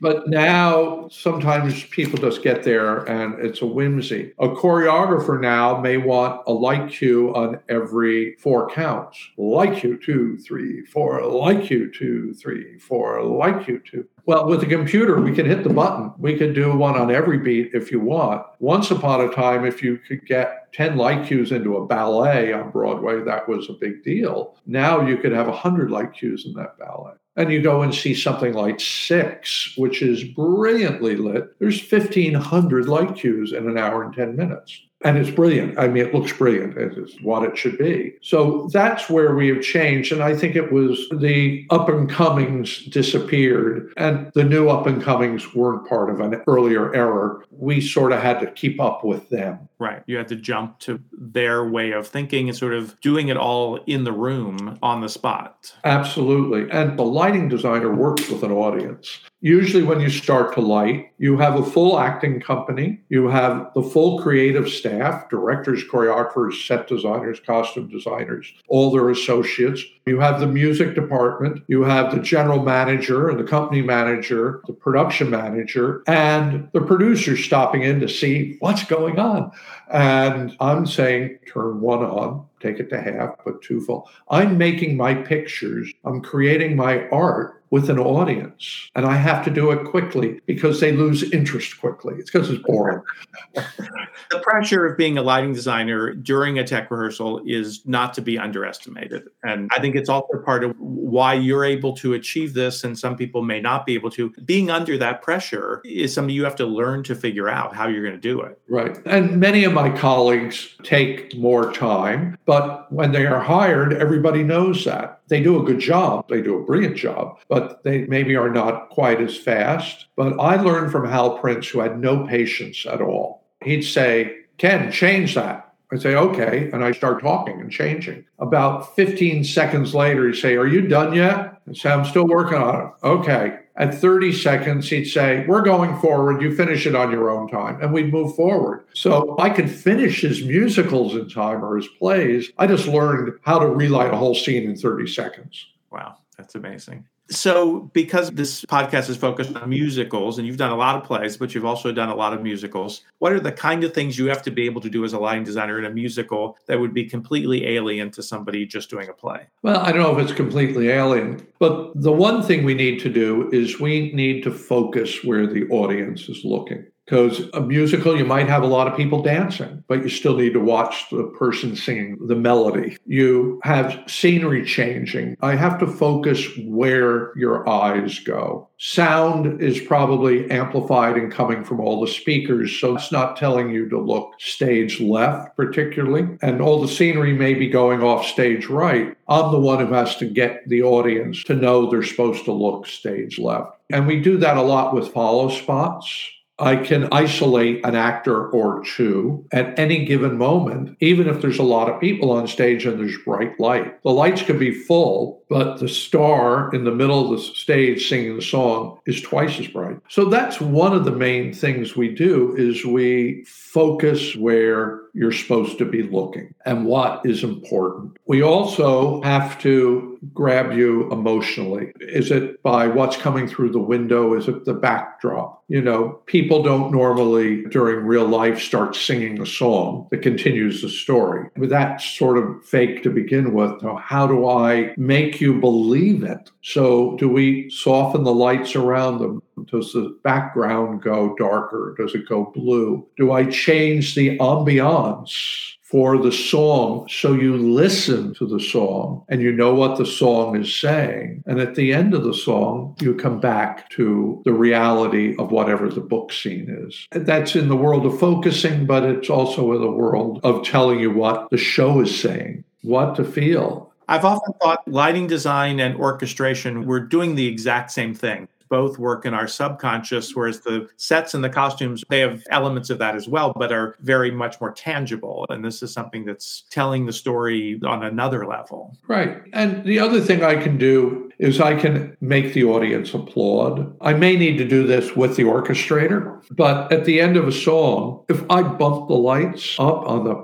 But 0.00 0.28
now 0.28 1.08
sometimes 1.08 1.84
people 1.84 2.18
just 2.18 2.42
get 2.42 2.62
there 2.62 3.04
and 3.04 3.44
it's 3.44 3.62
a 3.62 3.66
whimsy. 3.66 4.32
A 4.38 4.48
choreographer 4.48 5.40
now 5.40 5.80
may 5.80 5.96
want 5.96 6.42
a 6.46 6.52
light 6.52 6.90
cue 6.90 7.34
on 7.34 7.60
every 7.68 8.36
four 8.36 8.68
counts. 8.70 9.18
Light 9.36 9.78
cue, 9.78 9.98
two, 9.98 10.38
three, 10.38 10.84
four, 10.86 11.24
light 11.26 11.64
cue, 11.64 11.90
two, 11.90 12.34
three, 12.34 12.78
four, 12.78 13.22
light 13.22 13.64
cue, 13.64 13.80
two. 13.80 14.06
Well, 14.26 14.48
with 14.48 14.62
a 14.62 14.66
computer, 14.66 15.20
we 15.20 15.34
can 15.34 15.44
hit 15.44 15.64
the 15.64 15.70
button. 15.70 16.12
We 16.18 16.38
can 16.38 16.54
do 16.54 16.74
one 16.74 16.96
on 16.96 17.10
every 17.10 17.38
beat 17.38 17.74
if 17.74 17.92
you 17.92 18.00
want. 18.00 18.46
Once 18.58 18.90
upon 18.90 19.20
a 19.20 19.28
time, 19.28 19.66
if 19.66 19.82
you 19.82 19.98
could 19.98 20.24
get 20.26 20.72
10 20.72 20.96
light 20.96 21.26
cues 21.26 21.52
into 21.52 21.76
a 21.76 21.86
ballet 21.86 22.52
on 22.52 22.70
Broadway, 22.70 23.22
that 23.22 23.46
was 23.46 23.68
a 23.68 23.74
big 23.74 24.02
deal. 24.02 24.56
Now 24.66 25.06
you 25.06 25.18
could 25.18 25.32
have 25.32 25.46
100 25.46 25.90
light 25.90 26.14
cues 26.14 26.46
in 26.46 26.54
that 26.54 26.78
ballet. 26.78 27.12
And 27.36 27.52
you 27.52 27.62
go 27.62 27.82
and 27.82 27.92
see 27.92 28.14
something 28.14 28.52
like 28.52 28.78
Six, 28.78 29.74
which 29.76 30.02
is 30.02 30.22
brilliantly 30.22 31.16
lit. 31.16 31.58
There's 31.58 31.80
1,500 31.80 32.88
light 32.88 33.16
cues 33.16 33.52
in 33.52 33.68
an 33.68 33.76
hour 33.76 34.04
and 34.04 34.14
10 34.14 34.36
minutes. 34.36 34.80
And 35.04 35.18
it's 35.18 35.30
brilliant. 35.30 35.78
I 35.78 35.86
mean, 35.86 36.04
it 36.04 36.14
looks 36.14 36.32
brilliant. 36.32 36.76
It's 36.76 37.20
what 37.20 37.44
it 37.44 37.56
should 37.56 37.78
be. 37.78 38.14
So 38.22 38.68
that's 38.72 39.08
where 39.08 39.34
we 39.34 39.48
have 39.48 39.62
changed. 39.62 40.10
And 40.12 40.22
I 40.22 40.34
think 40.34 40.56
it 40.56 40.72
was 40.72 41.08
the 41.10 41.66
up 41.70 41.88
and 41.88 42.08
comings 42.10 42.84
disappeared, 42.86 43.92
and 43.96 44.32
the 44.34 44.44
new 44.44 44.68
up 44.68 44.86
and 44.86 45.02
comings 45.02 45.54
weren't 45.54 45.88
part 45.88 46.10
of 46.10 46.20
an 46.20 46.42
earlier 46.46 46.94
era. 46.94 47.40
We 47.50 47.80
sort 47.80 48.12
of 48.12 48.20
had 48.20 48.40
to 48.40 48.50
keep 48.50 48.80
up 48.80 49.04
with 49.04 49.28
them. 49.28 49.68
Right. 49.78 50.02
You 50.06 50.16
had 50.16 50.28
to 50.28 50.36
jump 50.36 50.78
to 50.80 51.00
their 51.12 51.68
way 51.68 51.92
of 51.92 52.06
thinking 52.06 52.48
and 52.48 52.56
sort 52.56 52.74
of 52.74 52.98
doing 53.00 53.28
it 53.28 53.36
all 53.36 53.76
in 53.86 54.04
the 54.04 54.12
room 54.12 54.78
on 54.82 55.02
the 55.02 55.08
spot. 55.08 55.74
Absolutely. 55.84 56.70
And 56.70 56.98
the 56.98 57.04
lighting 57.04 57.48
designer 57.48 57.94
works 57.94 58.30
with 58.30 58.42
an 58.42 58.52
audience. 58.52 59.18
Usually, 59.44 59.82
when 59.82 60.00
you 60.00 60.08
start 60.08 60.54
to 60.54 60.62
light, 60.62 61.12
you 61.18 61.36
have 61.36 61.60
a 61.60 61.62
full 61.62 61.98
acting 61.98 62.40
company, 62.40 63.02
you 63.10 63.28
have 63.28 63.72
the 63.74 63.82
full 63.82 64.22
creative 64.22 64.70
staff 64.70 65.28
directors, 65.28 65.84
choreographers, 65.84 66.66
set 66.66 66.88
designers, 66.88 67.40
costume 67.40 67.88
designers, 67.88 68.50
all 68.68 68.90
their 68.90 69.10
associates. 69.10 69.84
You 70.06 70.18
have 70.18 70.40
the 70.40 70.46
music 70.46 70.94
department, 70.94 71.62
you 71.68 71.82
have 71.82 72.14
the 72.14 72.22
general 72.22 72.62
manager 72.62 73.28
and 73.28 73.38
the 73.38 73.44
company 73.44 73.82
manager, 73.82 74.62
the 74.66 74.72
production 74.72 75.28
manager, 75.28 76.02
and 76.06 76.70
the 76.72 76.80
producer 76.80 77.36
stopping 77.36 77.82
in 77.82 78.00
to 78.00 78.08
see 78.08 78.56
what's 78.60 78.84
going 78.84 79.18
on. 79.18 79.52
And 79.90 80.56
I'm 80.58 80.86
saying, 80.86 81.40
turn 81.52 81.82
one 81.82 82.02
on, 82.02 82.46
take 82.60 82.80
it 82.80 82.88
to 82.88 82.98
half, 82.98 83.36
put 83.40 83.60
two 83.60 83.82
full. 83.82 84.08
I'm 84.30 84.56
making 84.56 84.96
my 84.96 85.12
pictures, 85.12 85.92
I'm 86.06 86.22
creating 86.22 86.76
my 86.76 87.06
art 87.10 87.60
with 87.74 87.90
an 87.90 87.98
audience. 87.98 88.88
And 88.94 89.04
I 89.04 89.16
have 89.16 89.44
to 89.46 89.50
do 89.50 89.72
it 89.72 89.84
quickly 89.84 90.40
because 90.46 90.78
they 90.78 90.92
lose 90.92 91.24
interest 91.32 91.80
quickly. 91.80 92.14
It's 92.18 92.30
because 92.30 92.48
it's 92.48 92.62
boring. 92.62 93.02
the 93.54 94.38
pressure 94.44 94.86
of 94.86 94.96
being 94.96 95.18
a 95.18 95.22
lighting 95.22 95.52
designer 95.52 96.14
during 96.14 96.56
a 96.56 96.64
tech 96.64 96.88
rehearsal 96.88 97.42
is 97.44 97.82
not 97.84 98.14
to 98.14 98.22
be 98.22 98.38
underestimated. 98.38 99.24
And 99.42 99.72
I 99.74 99.80
think 99.80 99.96
it's 99.96 100.08
also 100.08 100.38
part 100.44 100.62
of 100.62 100.76
why 100.78 101.34
you're 101.34 101.64
able 101.64 101.96
to 101.96 102.12
achieve 102.12 102.54
this 102.54 102.84
and 102.84 102.96
some 102.96 103.16
people 103.16 103.42
may 103.42 103.60
not 103.60 103.86
be 103.86 103.94
able 103.94 104.10
to. 104.12 104.30
Being 104.44 104.70
under 104.70 104.96
that 104.98 105.22
pressure 105.22 105.82
is 105.84 106.14
something 106.14 106.32
you 106.32 106.44
have 106.44 106.54
to 106.54 106.66
learn 106.66 107.02
to 107.02 107.16
figure 107.16 107.48
out 107.48 107.74
how 107.74 107.88
you're 107.88 108.04
going 108.04 108.14
to 108.14 108.20
do 108.20 108.40
it. 108.40 108.56
Right. 108.68 109.04
And 109.04 109.40
many 109.40 109.64
of 109.64 109.72
my 109.72 109.90
colleagues 109.90 110.76
take 110.84 111.36
more 111.36 111.72
time, 111.72 112.38
but 112.46 112.92
when 112.92 113.10
they 113.10 113.26
are 113.26 113.40
hired, 113.40 113.94
everybody 113.94 114.44
knows 114.44 114.84
that. 114.84 115.13
They 115.28 115.42
do 115.42 115.60
a 115.60 115.64
good 115.64 115.78
job, 115.78 116.28
they 116.28 116.42
do 116.42 116.58
a 116.58 116.64
brilliant 116.64 116.96
job, 116.96 117.38
but 117.48 117.82
they 117.82 118.04
maybe 118.06 118.36
are 118.36 118.50
not 118.50 118.90
quite 118.90 119.20
as 119.20 119.36
fast. 119.36 120.06
But 120.16 120.38
I 120.38 120.56
learned 120.56 120.92
from 120.92 121.08
Hal 121.08 121.38
Prince, 121.38 121.68
who 121.68 121.80
had 121.80 121.98
no 121.98 122.26
patience 122.26 122.84
at 122.86 123.00
all. 123.00 123.44
He'd 123.62 123.82
say, 123.82 124.40
Ken, 124.58 124.92
change 124.92 125.34
that. 125.34 125.72
I'd 125.92 126.02
say, 126.02 126.14
okay. 126.14 126.70
And 126.72 126.84
I 126.84 126.92
start 126.92 127.22
talking 127.22 127.60
and 127.60 127.70
changing. 127.70 128.24
About 128.38 128.94
15 128.96 129.44
seconds 129.44 129.94
later, 129.94 130.26
he'd 130.26 130.36
say, 130.36 130.56
Are 130.56 130.66
you 130.66 130.82
done 130.88 131.14
yet? 131.14 131.60
I 131.68 131.72
say, 131.72 131.90
I'm 131.90 132.04
still 132.04 132.26
working 132.26 132.58
on 132.58 132.86
it. 132.86 133.06
Okay. 133.06 133.58
At 133.76 133.92
30 133.92 134.32
seconds, 134.32 134.88
he'd 134.88 135.06
say, 135.06 135.44
We're 135.48 135.62
going 135.62 135.98
forward. 135.98 136.40
You 136.40 136.54
finish 136.54 136.86
it 136.86 136.94
on 136.94 137.10
your 137.10 137.28
own 137.28 137.48
time. 137.48 137.82
And 137.82 137.92
we'd 137.92 138.12
move 138.12 138.36
forward. 138.36 138.84
So 138.94 139.34
I 139.38 139.50
could 139.50 139.68
finish 139.68 140.20
his 140.20 140.44
musicals 140.44 141.14
in 141.14 141.28
time 141.28 141.64
or 141.64 141.76
his 141.76 141.88
plays. 141.88 142.52
I 142.58 142.68
just 142.68 142.86
learned 142.86 143.38
how 143.42 143.58
to 143.58 143.66
relight 143.66 144.12
a 144.12 144.16
whole 144.16 144.34
scene 144.34 144.68
in 144.68 144.76
30 144.76 145.08
seconds. 145.08 145.66
Wow. 145.90 146.18
That's 146.36 146.54
amazing. 146.54 147.06
So, 147.30 147.90
because 147.94 148.30
this 148.32 148.64
podcast 148.66 149.08
is 149.08 149.16
focused 149.16 149.56
on 149.56 149.68
musicals, 149.68 150.38
and 150.38 150.46
you've 150.46 150.58
done 150.58 150.72
a 150.72 150.76
lot 150.76 150.96
of 150.96 151.04
plays, 151.04 151.38
but 151.38 151.54
you've 151.54 151.64
also 151.64 151.90
done 151.90 152.10
a 152.10 152.14
lot 152.14 152.34
of 152.34 152.42
musicals, 152.42 153.02
what 153.18 153.32
are 153.32 153.40
the 153.40 153.52
kind 153.52 153.82
of 153.82 153.94
things 153.94 154.18
you 154.18 154.26
have 154.26 154.42
to 154.42 154.50
be 154.50 154.66
able 154.66 154.82
to 154.82 154.90
do 154.90 155.04
as 155.04 155.14
a 155.14 155.18
lighting 155.18 155.44
designer 155.44 155.78
in 155.78 155.86
a 155.86 155.90
musical 155.90 156.58
that 156.66 156.78
would 156.78 156.92
be 156.92 157.04
completely 157.04 157.66
alien 157.66 158.10
to 158.10 158.22
somebody 158.22 158.66
just 158.66 158.90
doing 158.90 159.08
a 159.08 159.14
play? 159.14 159.46
Well, 159.62 159.80
I 159.80 159.90
don't 159.90 160.02
know 160.02 160.16
if 160.16 160.22
it's 160.22 160.36
completely 160.36 160.90
alien, 160.90 161.46
but 161.58 161.92
the 161.94 162.12
one 162.12 162.42
thing 162.42 162.64
we 162.64 162.74
need 162.74 163.00
to 163.00 163.08
do 163.08 163.48
is 163.52 163.80
we 163.80 164.12
need 164.12 164.42
to 164.42 164.50
focus 164.50 165.24
where 165.24 165.46
the 165.46 165.66
audience 165.68 166.28
is 166.28 166.44
looking. 166.44 166.84
Because 167.04 167.48
a 167.52 167.60
musical, 167.60 168.16
you 168.16 168.24
might 168.24 168.48
have 168.48 168.62
a 168.62 168.66
lot 168.66 168.88
of 168.88 168.96
people 168.96 169.22
dancing, 169.22 169.84
but 169.88 170.02
you 170.02 170.08
still 170.08 170.36
need 170.36 170.54
to 170.54 170.60
watch 170.60 171.04
the 171.10 171.24
person 171.38 171.76
singing 171.76 172.16
the 172.26 172.34
melody. 172.34 172.96
You 173.04 173.60
have 173.62 174.02
scenery 174.06 174.64
changing. 174.64 175.36
I 175.42 175.54
have 175.54 175.78
to 175.80 175.86
focus 175.86 176.46
where 176.64 177.36
your 177.36 177.68
eyes 177.68 178.20
go. 178.20 178.68
Sound 178.78 179.60
is 179.60 179.80
probably 179.80 180.50
amplified 180.50 181.16
and 181.16 181.30
coming 181.30 181.62
from 181.62 181.80
all 181.80 182.00
the 182.00 182.10
speakers, 182.10 182.78
so 182.78 182.96
it's 182.96 183.12
not 183.12 183.36
telling 183.36 183.70
you 183.70 183.88
to 183.90 184.00
look 184.00 184.32
stage 184.40 185.00
left, 185.00 185.56
particularly. 185.56 186.38
And 186.40 186.62
all 186.62 186.80
the 186.80 186.88
scenery 186.88 187.34
may 187.34 187.52
be 187.54 187.68
going 187.68 188.02
off 188.02 188.26
stage 188.26 188.66
right. 188.66 189.14
I'm 189.28 189.52
the 189.52 189.60
one 189.60 189.86
who 189.86 189.92
has 189.92 190.16
to 190.16 190.26
get 190.26 190.66
the 190.68 190.82
audience 190.82 191.44
to 191.44 191.54
know 191.54 191.90
they're 191.90 192.02
supposed 192.02 192.44
to 192.46 192.52
look 192.52 192.86
stage 192.86 193.38
left. 193.38 193.72
And 193.90 194.06
we 194.06 194.20
do 194.20 194.38
that 194.38 194.56
a 194.56 194.62
lot 194.62 194.94
with 194.94 195.12
follow 195.12 195.50
spots. 195.50 196.30
I 196.58 196.76
can 196.76 197.08
isolate 197.10 197.84
an 197.84 197.96
actor 197.96 198.48
or 198.48 198.84
two 198.84 199.44
at 199.52 199.76
any 199.76 200.04
given 200.04 200.38
moment, 200.38 200.96
even 201.00 201.28
if 201.28 201.40
there's 201.40 201.58
a 201.58 201.64
lot 201.64 201.90
of 201.90 202.00
people 202.00 202.30
on 202.30 202.46
stage 202.46 202.86
and 202.86 202.98
there's 202.98 203.18
bright 203.24 203.58
light. 203.58 204.00
The 204.02 204.10
lights 204.10 204.42
can 204.42 204.58
be 204.58 204.72
full, 204.72 205.42
but 205.54 205.78
the 205.78 205.88
star 205.88 206.68
in 206.74 206.82
the 206.82 206.90
middle 206.90 207.24
of 207.24 207.30
the 207.30 207.38
stage 207.38 208.08
singing 208.08 208.34
the 208.34 208.42
song 208.42 208.98
is 209.06 209.20
twice 209.20 209.60
as 209.60 209.68
bright. 209.68 209.96
So 210.08 210.24
that's 210.24 210.60
one 210.60 210.92
of 210.92 211.04
the 211.04 211.12
main 211.12 211.54
things 211.54 211.94
we 211.94 212.12
do 212.12 212.56
is 212.56 212.84
we 212.84 213.44
focus 213.46 214.34
where 214.34 215.02
you're 215.14 215.30
supposed 215.30 215.78
to 215.78 215.84
be 215.84 216.02
looking 216.02 216.52
and 216.66 216.86
what 216.86 217.24
is 217.24 217.44
important. 217.44 218.16
We 218.26 218.42
also 218.42 219.22
have 219.22 219.60
to 219.60 220.18
grab 220.32 220.72
you 220.72 221.10
emotionally. 221.12 221.92
Is 222.00 222.30
it 222.30 222.62
by 222.62 222.88
what's 222.88 223.16
coming 223.16 223.46
through 223.46 223.70
the 223.70 223.78
window? 223.78 224.34
Is 224.34 224.48
it 224.48 224.64
the 224.64 224.74
backdrop? 224.74 225.62
You 225.68 225.80
know, 225.80 226.20
people 226.26 226.62
don't 226.62 226.92
normally 226.92 227.62
during 227.66 228.06
real 228.06 228.26
life 228.26 228.60
start 228.60 228.96
singing 228.96 229.40
a 229.40 229.46
song 229.46 230.08
that 230.10 230.22
continues 230.22 230.82
the 230.82 230.88
story. 230.88 231.48
With 231.56 231.70
that 231.70 232.00
sort 232.00 232.38
of 232.38 232.64
fake 232.64 233.02
to 233.04 233.10
begin 233.10 233.54
with, 233.54 233.82
how 234.00 234.26
do 234.26 234.48
I 234.48 234.94
make 234.96 235.40
you 235.44 235.60
believe 235.60 236.24
it? 236.24 236.50
So, 236.62 237.16
do 237.18 237.28
we 237.28 237.68
soften 237.68 238.24
the 238.24 238.32
lights 238.32 238.74
around 238.74 239.18
them? 239.18 239.42
Does 239.66 239.92
the 239.92 240.18
background 240.24 241.02
go 241.02 241.34
darker? 241.36 241.94
Does 241.98 242.14
it 242.14 242.26
go 242.26 242.50
blue? 242.54 243.06
Do 243.18 243.32
I 243.32 243.44
change 243.44 244.14
the 244.14 244.38
ambiance? 244.38 245.74
for 245.94 246.18
the 246.18 246.32
song 246.32 247.06
so 247.08 247.34
you 247.34 247.56
listen 247.56 248.34
to 248.34 248.46
the 248.48 248.58
song 248.58 249.24
and 249.28 249.40
you 249.40 249.52
know 249.52 249.72
what 249.72 249.96
the 249.96 250.04
song 250.04 250.56
is 250.56 250.74
saying. 250.74 251.44
And 251.46 251.60
at 251.60 251.76
the 251.76 251.92
end 251.92 252.14
of 252.14 252.24
the 252.24 252.34
song, 252.34 252.96
you 253.00 253.14
come 253.14 253.38
back 253.38 253.88
to 253.90 254.42
the 254.44 254.52
reality 254.52 255.36
of 255.38 255.52
whatever 255.52 255.88
the 255.88 256.00
book 256.00 256.32
scene 256.32 256.66
is. 256.68 257.06
That's 257.12 257.54
in 257.54 257.68
the 257.68 257.76
world 257.76 258.06
of 258.06 258.18
focusing, 258.18 258.86
but 258.86 259.04
it's 259.04 259.30
also 259.30 259.72
in 259.72 259.82
the 259.82 259.90
world 259.90 260.40
of 260.42 260.64
telling 260.64 260.98
you 260.98 261.12
what 261.12 261.48
the 261.50 261.58
show 261.58 262.00
is 262.00 262.18
saying, 262.18 262.64
what 262.82 263.14
to 263.14 263.22
feel. 263.22 263.93
I've 264.08 264.24
often 264.24 264.52
thought 264.62 264.86
lighting 264.86 265.26
design 265.26 265.80
and 265.80 265.96
orchestration 265.96 266.86
were 266.86 267.00
doing 267.00 267.34
the 267.34 267.46
exact 267.46 267.90
same 267.90 268.14
thing 268.14 268.48
both 268.74 268.98
work 268.98 269.24
in 269.24 269.34
our 269.34 269.46
subconscious, 269.46 270.34
whereas 270.34 270.60
the 270.60 270.88
sets 270.96 271.34
and 271.34 271.44
the 271.44 271.48
costumes, 271.48 272.02
they 272.08 272.18
have 272.18 272.42
elements 272.50 272.90
of 272.90 272.98
that 272.98 273.14
as 273.14 273.28
well, 273.28 273.52
but 273.56 273.70
are 273.70 273.96
very 274.00 274.32
much 274.32 274.60
more 274.60 274.72
tangible. 274.72 275.46
And 275.48 275.64
this 275.64 275.80
is 275.82 275.92
something 275.92 276.24
that's 276.24 276.64
telling 276.70 277.06
the 277.06 277.12
story 277.12 277.80
on 277.86 278.02
another 278.02 278.46
level. 278.46 278.96
Right. 279.06 279.42
And 279.52 279.84
the 279.84 280.00
other 280.00 280.20
thing 280.20 280.42
I 280.42 280.56
can 280.56 280.76
do 280.76 281.30
is 281.38 281.60
I 281.60 281.76
can 281.76 282.16
make 282.20 282.52
the 282.52 282.64
audience 282.64 283.14
applaud. 283.14 283.96
I 284.00 284.14
may 284.14 284.36
need 284.36 284.58
to 284.58 284.66
do 284.66 284.86
this 284.86 285.14
with 285.14 285.36
the 285.36 285.44
orchestrator, 285.44 286.42
but 286.50 286.90
at 286.92 287.04
the 287.04 287.20
end 287.20 287.36
of 287.36 287.46
a 287.46 287.52
song, 287.52 288.24
if 288.28 288.42
I 288.50 288.62
bump 288.62 289.08
the 289.08 289.14
lights 289.14 289.76
up 289.78 290.08
on 290.08 290.24
the 290.24 290.34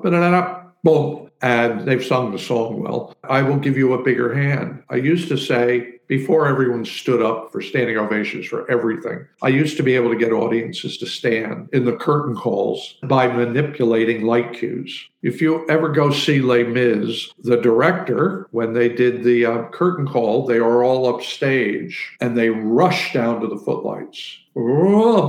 boom, 0.84 1.29
and 1.42 1.86
they've 1.86 2.04
sung 2.04 2.32
the 2.32 2.38
song 2.38 2.82
well, 2.82 3.14
I 3.24 3.42
will 3.42 3.56
give 3.56 3.76
you 3.76 3.94
a 3.94 4.02
bigger 4.02 4.34
hand. 4.34 4.82
I 4.90 4.96
used 4.96 5.28
to 5.28 5.36
say, 5.36 6.00
before 6.06 6.48
everyone 6.48 6.84
stood 6.84 7.22
up 7.22 7.52
for 7.52 7.62
standing 7.62 7.96
ovations 7.96 8.44
for 8.44 8.68
everything, 8.68 9.24
I 9.42 9.48
used 9.48 9.76
to 9.76 9.84
be 9.84 9.94
able 9.94 10.10
to 10.10 10.18
get 10.18 10.32
audiences 10.32 10.98
to 10.98 11.06
stand 11.06 11.68
in 11.72 11.84
the 11.84 11.96
curtain 11.96 12.34
calls 12.34 12.96
by 13.04 13.28
manipulating 13.28 14.26
light 14.26 14.52
cues. 14.52 15.08
If 15.22 15.40
you 15.40 15.64
ever 15.68 15.88
go 15.88 16.10
see 16.10 16.40
Les 16.40 16.64
Mis, 16.64 17.30
the 17.38 17.58
director, 17.58 18.48
when 18.50 18.72
they 18.72 18.88
did 18.88 19.22
the 19.22 19.46
uh, 19.46 19.68
curtain 19.68 20.06
call, 20.06 20.46
they 20.46 20.58
are 20.58 20.82
all 20.82 21.14
upstage 21.14 22.16
and 22.20 22.36
they 22.36 22.50
rush 22.50 23.12
down 23.12 23.40
to 23.40 23.46
the 23.46 23.58
footlights. 23.58 24.38